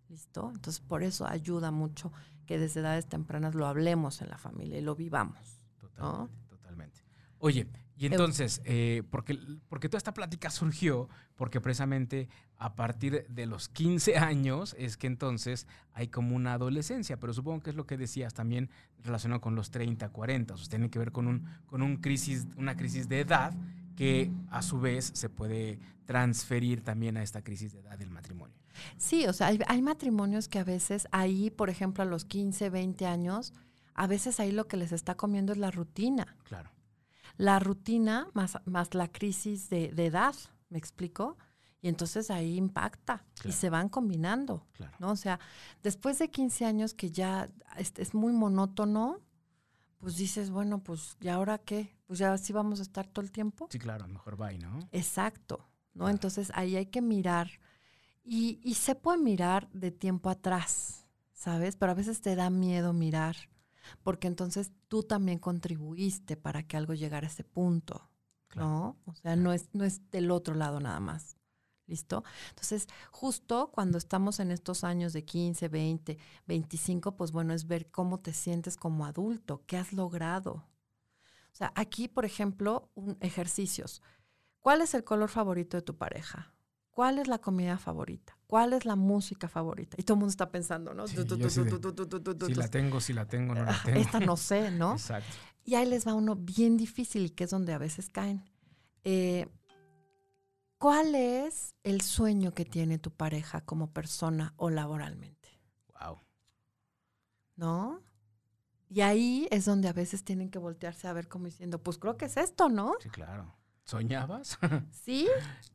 [0.09, 0.50] ¿Listo?
[0.54, 2.12] Entonces, por eso ayuda mucho
[2.46, 5.61] que desde edades tempranas lo hablemos en la familia y lo vivamos.
[5.78, 7.00] Totalmente, totalmente.
[7.38, 7.66] Oye,
[7.98, 9.38] y entonces, eh, porque,
[9.68, 12.28] porque toda esta plática surgió porque precisamente
[12.59, 17.62] a partir de los 15 años es que entonces hay como una adolescencia, pero supongo
[17.62, 18.70] que es lo que decías también
[19.02, 22.46] relacionado con los 30, 40, o sea, tiene que ver con, un, con un crisis,
[22.57, 23.54] una crisis de edad
[23.97, 28.55] que a su vez se puede transferir también a esta crisis de edad del matrimonio.
[28.99, 32.68] Sí, o sea, hay, hay matrimonios que a veces ahí, por ejemplo, a los 15,
[32.70, 33.55] 20 años,
[33.94, 36.36] a veces ahí lo que les está comiendo es la rutina.
[36.44, 36.70] Claro.
[37.38, 40.34] La rutina más, más la crisis de, de edad,
[40.68, 41.38] ¿me explico?
[41.80, 44.97] Y entonces ahí impacta y se van combinando, Claro.
[44.99, 45.11] ¿no?
[45.11, 45.38] O sea,
[45.82, 49.20] después de 15 años que ya es, es muy monótono,
[49.99, 51.95] pues dices, bueno, pues ¿y ahora qué?
[52.07, 53.68] Pues ya sí vamos a estar todo el tiempo.
[53.70, 54.78] Sí, claro, mejor va ¿no?
[54.92, 56.09] Exacto, ¿no?
[56.09, 57.50] Entonces ahí hay que mirar
[58.24, 61.76] y, y se puede mirar de tiempo atrás, ¿sabes?
[61.76, 63.36] Pero a veces te da miedo mirar,
[64.02, 68.11] porque entonces tú también contribuiste para que algo llegara a ese punto,
[68.48, 68.68] Claro.
[68.68, 68.96] ¿no?
[69.07, 71.36] O sea, no es, no es del otro lado nada más.
[71.88, 72.24] ¿Listo?
[72.50, 77.92] Entonces, justo cuando estamos en estos años de 15, 20, 25, pues bueno, es ver
[77.92, 80.64] cómo te sientes como adulto, qué has logrado.
[81.57, 84.02] O sea, aquí, por ejemplo, un, ejercicios.
[84.61, 86.52] ¿Cuál es el color favorito de tu pareja?
[86.90, 88.36] ¿Cuál es la comida favorita?
[88.46, 89.96] ¿Cuál es la música favorita?
[89.98, 91.09] Y todo el mundo está pensando, ¿no?
[91.09, 93.98] Sí, Si la tengo, si la tengo, no la Ah, tengo.
[93.98, 94.92] Esta no sé, ¿no?
[94.92, 95.34] Exacto.
[95.64, 98.44] Y ahí les va uno bien difícil y que es donde a veces caen.
[99.04, 99.48] Eh,
[100.76, 105.59] ¿Cuál es el sueño que tiene tu pareja como persona o laboralmente?
[105.98, 106.18] Wow.
[107.57, 108.02] ¿No?
[108.89, 112.16] Y ahí es donde a veces tienen que voltearse a ver como diciendo, pues creo
[112.16, 112.95] que es esto, ¿no?
[113.01, 113.53] Sí, claro.
[113.84, 114.59] ¿Soñabas?
[114.93, 115.28] Sí.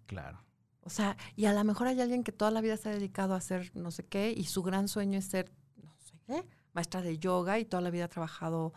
[0.06, 0.44] claro.
[0.84, 3.34] O sea, y a lo mejor hay alguien que toda la vida se ha dedicado
[3.34, 5.52] a hacer no sé qué y su gran sueño es ser,
[5.84, 8.74] no sé qué, maestra de yoga y toda la vida ha trabajado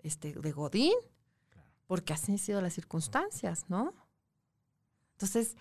[0.00, 0.92] este, de godín,
[1.48, 1.70] Claro.
[1.86, 3.94] porque así han sido las circunstancias, ¿no?
[5.12, 5.56] Entonces,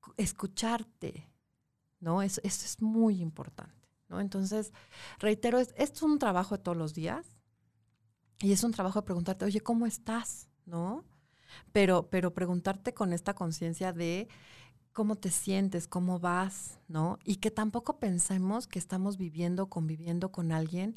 [0.00, 1.28] cu- escucharte,
[2.00, 2.20] ¿no?
[2.22, 4.20] Eso, eso es muy importante, ¿no?
[4.20, 4.72] Entonces,
[5.18, 7.31] reitero, es, esto es un trabajo de todos los días
[8.42, 10.48] y es un trabajo de preguntarte, oye, ¿cómo estás?
[10.66, 11.04] ¿No?
[11.72, 14.28] Pero, pero preguntarte con esta conciencia de
[14.92, 17.18] cómo te sientes, cómo vas, ¿no?
[17.24, 20.94] Y que tampoco pensemos que estamos viviendo, conviviendo con alguien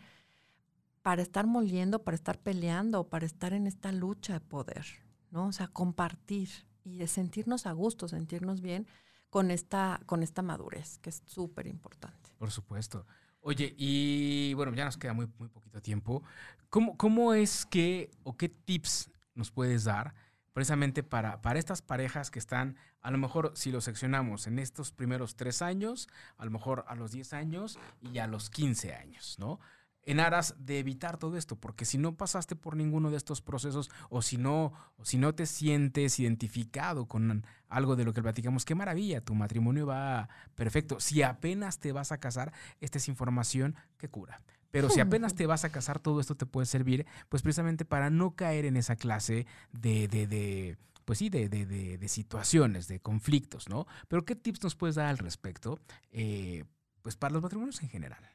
[1.02, 4.86] para estar moliendo, para estar peleando, para estar en esta lucha de poder,
[5.30, 5.48] ¿no?
[5.48, 6.50] O sea, compartir
[6.84, 8.88] y de sentirnos a gusto, sentirnos bien
[9.30, 12.32] con esta, con esta madurez, que es súper importante.
[12.38, 13.06] Por supuesto.
[13.48, 16.24] Oye, y bueno, ya nos queda muy, muy poquito tiempo.
[16.72, 20.16] ¿Cómo, ¿Cómo es que o qué tips nos puedes dar
[20.52, 24.92] precisamente para, para estas parejas que están, a lo mejor si lo seccionamos en estos
[24.92, 29.36] primeros tres años, a lo mejor a los 10 años y a los 15 años,
[29.38, 29.60] ¿no?
[30.06, 33.90] En aras de evitar todo esto, porque si no pasaste por ninguno de estos procesos
[34.10, 38.66] o si no, o si no te sientes identificado con algo de lo que platicamos,
[38.66, 41.00] qué maravilla, tu matrimonio va perfecto.
[41.00, 44.42] Si apenas te vas a casar, esta es información que cura.
[44.72, 48.10] Pero si apenas te vas a casar, todo esto te puede servir, pues precisamente para
[48.10, 52.88] no caer en esa clase de, de, de pues sí, de, de, de, de situaciones,
[52.88, 53.88] de conflictos, ¿no?
[54.08, 55.80] Pero ¿qué tips nos puedes dar al respecto?
[56.12, 56.66] Eh,
[57.02, 58.35] pues para los matrimonios en general.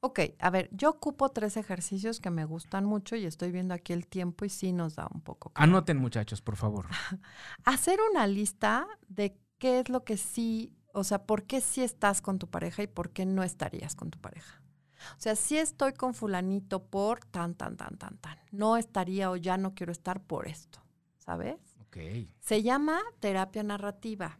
[0.00, 3.92] Ok, a ver, yo ocupo tres ejercicios que me gustan mucho y estoy viendo aquí
[3.92, 5.50] el tiempo y sí nos da un poco.
[5.56, 6.86] Anoten, muchachos, por favor.
[7.64, 12.22] Hacer una lista de qué es lo que sí, o sea, por qué sí estás
[12.22, 14.62] con tu pareja y por qué no estarías con tu pareja.
[15.16, 18.38] O sea, sí estoy con fulanito por tan, tan, tan, tan, tan.
[18.52, 20.80] No estaría o ya no quiero estar por esto,
[21.18, 21.56] ¿sabes?
[21.80, 21.96] Ok.
[22.38, 24.38] Se llama terapia narrativa.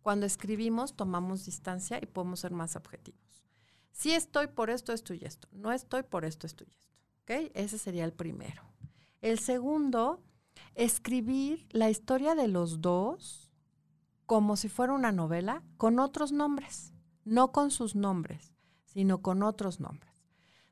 [0.00, 3.23] Cuando escribimos tomamos distancia y podemos ser más objetivos.
[3.94, 5.48] Si estoy por esto, esto y esto.
[5.52, 6.88] No estoy por esto, esto y esto.
[7.22, 7.52] ¿Ok?
[7.54, 8.62] Ese sería el primero.
[9.22, 10.20] El segundo,
[10.74, 13.52] escribir la historia de los dos
[14.26, 16.92] como si fuera una novela con otros nombres.
[17.24, 18.52] No con sus nombres,
[18.84, 20.12] sino con otros nombres.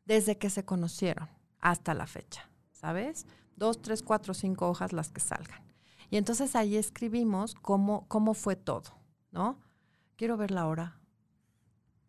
[0.05, 2.51] Desde que se conocieron hasta la fecha.
[2.73, 3.27] ¿Sabes?
[3.55, 5.63] Dos, tres, cuatro, cinco hojas las que salgan.
[6.11, 8.91] Y entonces ahí escribimos cómo, cómo fue todo,
[9.31, 9.61] ¿no?
[10.17, 10.99] Quiero ver la hora.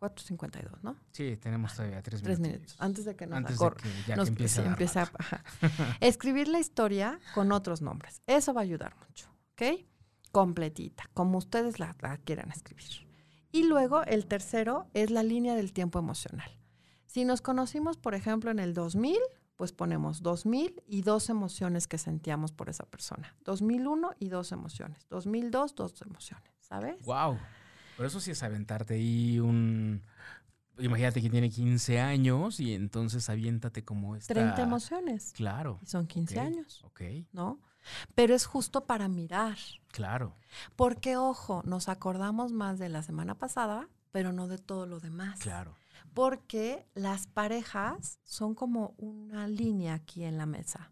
[0.03, 0.95] 4.52, ¿no?
[1.11, 2.59] Sí, tenemos todavía tres, Tres minutos.
[2.61, 2.75] minutos.
[2.81, 5.43] Antes de que nos, Antes de que ya nos- que empiece a empiece a- ajá.
[6.01, 8.21] Escribir la historia con otros nombres.
[8.27, 9.85] Eso va a ayudar mucho, ¿ok?
[10.31, 13.07] Completita, como ustedes la, la quieran escribir.
[13.51, 16.49] Y luego el tercero es la línea del tiempo emocional.
[17.05, 19.19] Si nos conocimos, por ejemplo, en el 2000,
[19.55, 23.35] pues ponemos 2000 y dos emociones que sentíamos por esa persona.
[23.45, 25.05] 2001 y dos emociones.
[25.09, 27.05] 2002, dos emociones, ¿sabes?
[27.05, 27.37] Wow.
[27.97, 30.01] Por eso sí es aventarte ahí un...
[30.79, 34.33] Imagínate que tiene 15 años y entonces aviéntate como esta...
[34.33, 35.31] 30 emociones.
[35.33, 35.79] Claro.
[35.83, 36.45] Y son 15 Ok.
[36.45, 37.59] años, Ok, ¿no?
[38.15, 39.57] Pero es justo para mirar.
[39.91, 40.35] claro.
[40.75, 45.39] Porque, ojo, nos acordamos más de la semana pasada, pero no de todo lo demás.
[45.41, 45.75] Claro.
[46.13, 50.91] Porque las parejas son como una línea aquí en la mesa,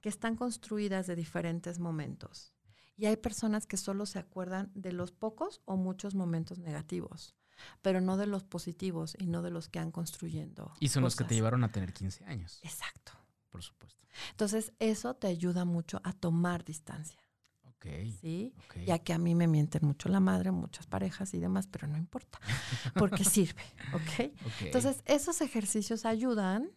[0.00, 2.52] que están construidas de diferentes momentos.
[2.96, 7.34] Y hay personas que solo se acuerdan de los pocos o muchos momentos negativos,
[7.82, 10.72] pero no de los positivos y no de los que han construyendo.
[10.80, 13.12] Y son los que te llevaron a tener 15 años, Exacto.
[13.50, 14.06] por supuesto.
[14.30, 17.20] Entonces, eso te ayuda mucho a tomar distancia,
[17.64, 17.86] Ok,
[18.20, 18.54] ¿sí?
[18.64, 18.76] ok.
[18.86, 21.98] Ya que a mí me mienten mucho la madre, muchas parejas y demás, pero no
[21.98, 22.38] importa,
[22.94, 24.32] porque sirve, ¿ok?
[24.46, 24.62] ok.
[24.62, 26.70] Entonces, esos ejercicios ayudan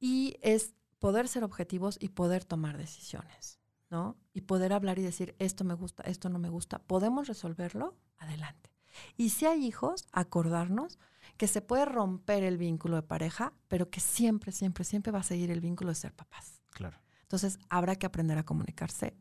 [0.00, 3.55] y es poder ser objetivos y poder tomar decisiones,
[3.90, 4.16] ¿no?
[4.32, 6.78] Y poder hablar y decir, esto me gusta, esto no me gusta.
[6.78, 7.96] ¿Podemos resolverlo?
[8.18, 8.70] Adelante.
[9.16, 10.98] Y si hay hijos, acordarnos
[11.36, 15.24] que se puede romper el vínculo de pareja, pero que siempre, siempre, siempre va a
[15.24, 16.62] seguir el vínculo de ser papás.
[16.70, 16.98] Claro.
[17.22, 19.16] Entonces, habrá que aprender a comunicarse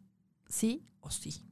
[0.47, 1.45] sí o sí.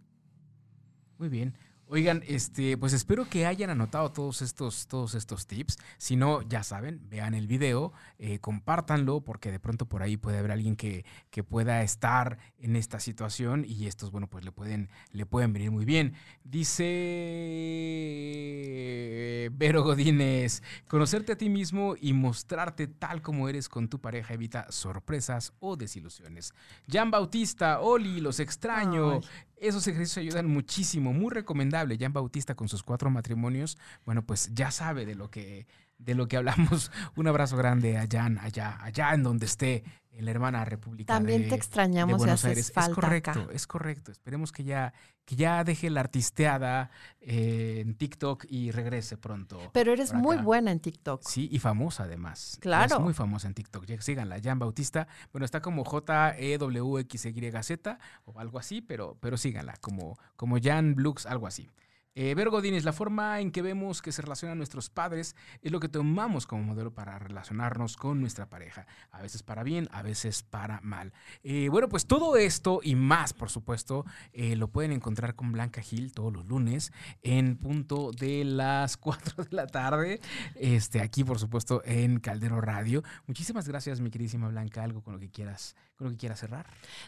[1.18, 1.58] Muy bien.
[1.94, 5.78] Oigan, este, pues espero que hayan anotado todos estos, todos estos tips.
[6.00, 10.40] Si no, ya saben, vean el video, eh, compártanlo, porque de pronto por ahí puede
[10.40, 14.90] haber alguien que, que pueda estar en esta situación y estos, bueno, pues le pueden,
[15.12, 16.16] le pueden venir muy bien.
[16.44, 16.82] Dice
[19.52, 24.66] Vero Godínez, conocerte a ti mismo y mostrarte tal como eres con tu pareja evita
[24.72, 26.56] sorpresas o desilusiones.
[26.92, 29.22] Jan Bautista, Oli, los extraño.
[29.64, 31.98] Esos ejercicios ayudan muchísimo, muy recomendable.
[31.98, 35.68] Jan Bautista con sus cuatro matrimonios, bueno, pues ya sabe de lo que,
[36.04, 36.92] de lo que hablamos.
[37.16, 39.84] Un abrazo grande a Jan, allá, allá en donde esté,
[40.16, 42.72] en la hermana República También de, te de extrañamos y Buenos haces Aires.
[42.72, 43.48] falta es correcto, acá.
[43.52, 44.12] es correcto.
[44.12, 44.94] Esperemos que ya,
[45.26, 49.60] que ya deje la artisteada eh, en TikTok y regrese pronto.
[49.74, 51.24] Pero eres muy buena en TikTok.
[51.24, 52.58] Sí, y famosa además.
[52.62, 52.98] Claro.
[52.98, 53.86] Es muy famosa en TikTok.
[54.00, 55.08] Síganla, Jan Bautista.
[55.32, 61.48] Bueno, está como J-E-W-X-Y-Z o algo así, pero, pero síganla, como, como Jan Blux, algo
[61.48, 61.70] así.
[62.16, 65.80] Eh, Vero Godínez, la forma en que vemos que se relacionan nuestros padres es lo
[65.80, 68.86] que tomamos como modelo para relacionarnos con nuestra pareja.
[69.10, 71.12] A veces para bien, a veces para mal.
[71.42, 75.82] Eh, bueno, pues todo esto y más, por supuesto, eh, lo pueden encontrar con Blanca
[75.82, 76.92] Gil todos los lunes
[77.24, 80.22] en punto de las 4 de la tarde.
[80.54, 83.02] Este, aquí, por supuesto, en Caldero Radio.
[83.26, 84.84] Muchísimas gracias, mi queridísima Blanca.
[84.84, 86.68] Algo con lo que quieras, con lo que quieras cerrar.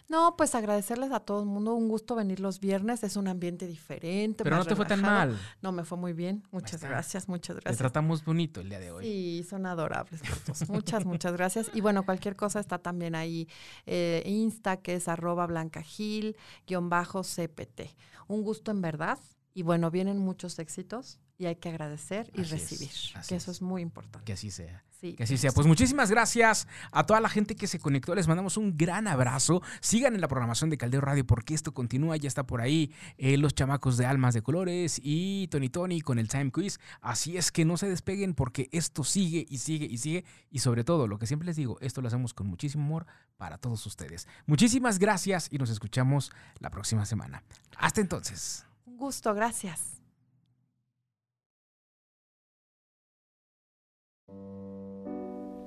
[0.09, 1.75] No, pues agradecerles a todo el mundo.
[1.75, 3.03] Un gusto venir los viernes.
[3.03, 4.43] Es un ambiente diferente.
[4.43, 5.31] Pero no te fue tan relajado.
[5.33, 5.41] mal.
[5.61, 6.43] No, me fue muy bien.
[6.51, 7.77] Muchas gracias, muchas Te gracias.
[7.77, 9.03] tratamos bonito el día de hoy.
[9.05, 10.69] Sí, son adorables los dos.
[10.69, 11.69] Muchas, muchas gracias.
[11.73, 13.47] Y bueno, cualquier cosa está también ahí
[13.85, 16.35] eh, Insta, que es arroba blancagil,
[16.67, 17.81] guion bajo CPT.
[18.27, 19.19] Un gusto en verdad
[19.53, 22.89] Y bueno, vienen muchos éxitos y hay que agradecer y Así recibir,
[23.27, 23.57] que eso es.
[23.57, 24.25] es muy importante.
[24.25, 24.83] Que así sea.
[25.05, 25.13] Sí.
[25.13, 25.51] Que así sea.
[25.51, 28.15] Pues muchísimas gracias a toda la gente que se conectó.
[28.15, 29.61] Les mandamos un gran abrazo.
[29.81, 32.17] Sigan en la programación de Caldero Radio porque esto continúa.
[32.17, 36.19] Ya está por ahí eh, los chamacos de Almas de Colores y Tony Tony con
[36.19, 36.79] el Time Quiz.
[37.01, 40.25] Así es que no se despeguen porque esto sigue y sigue y sigue.
[40.49, 43.05] Y sobre todo, lo que siempre les digo, esto lo hacemos con muchísimo amor
[43.37, 44.27] para todos ustedes.
[44.45, 47.43] Muchísimas gracias y nos escuchamos la próxima semana.
[47.77, 48.65] Hasta entonces.
[48.85, 50.01] Un gusto, gracias.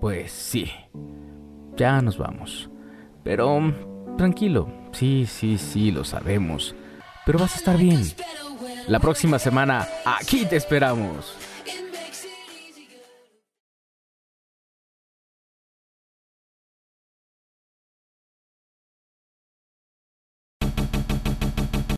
[0.01, 0.71] Pues sí,
[1.77, 2.71] ya nos vamos.
[3.25, 3.75] Pero
[4.17, 6.75] tranquilo, sí, sí, sí, lo sabemos.
[7.27, 8.03] Pero vas a estar bien.
[8.87, 11.37] La próxima semana, aquí te esperamos.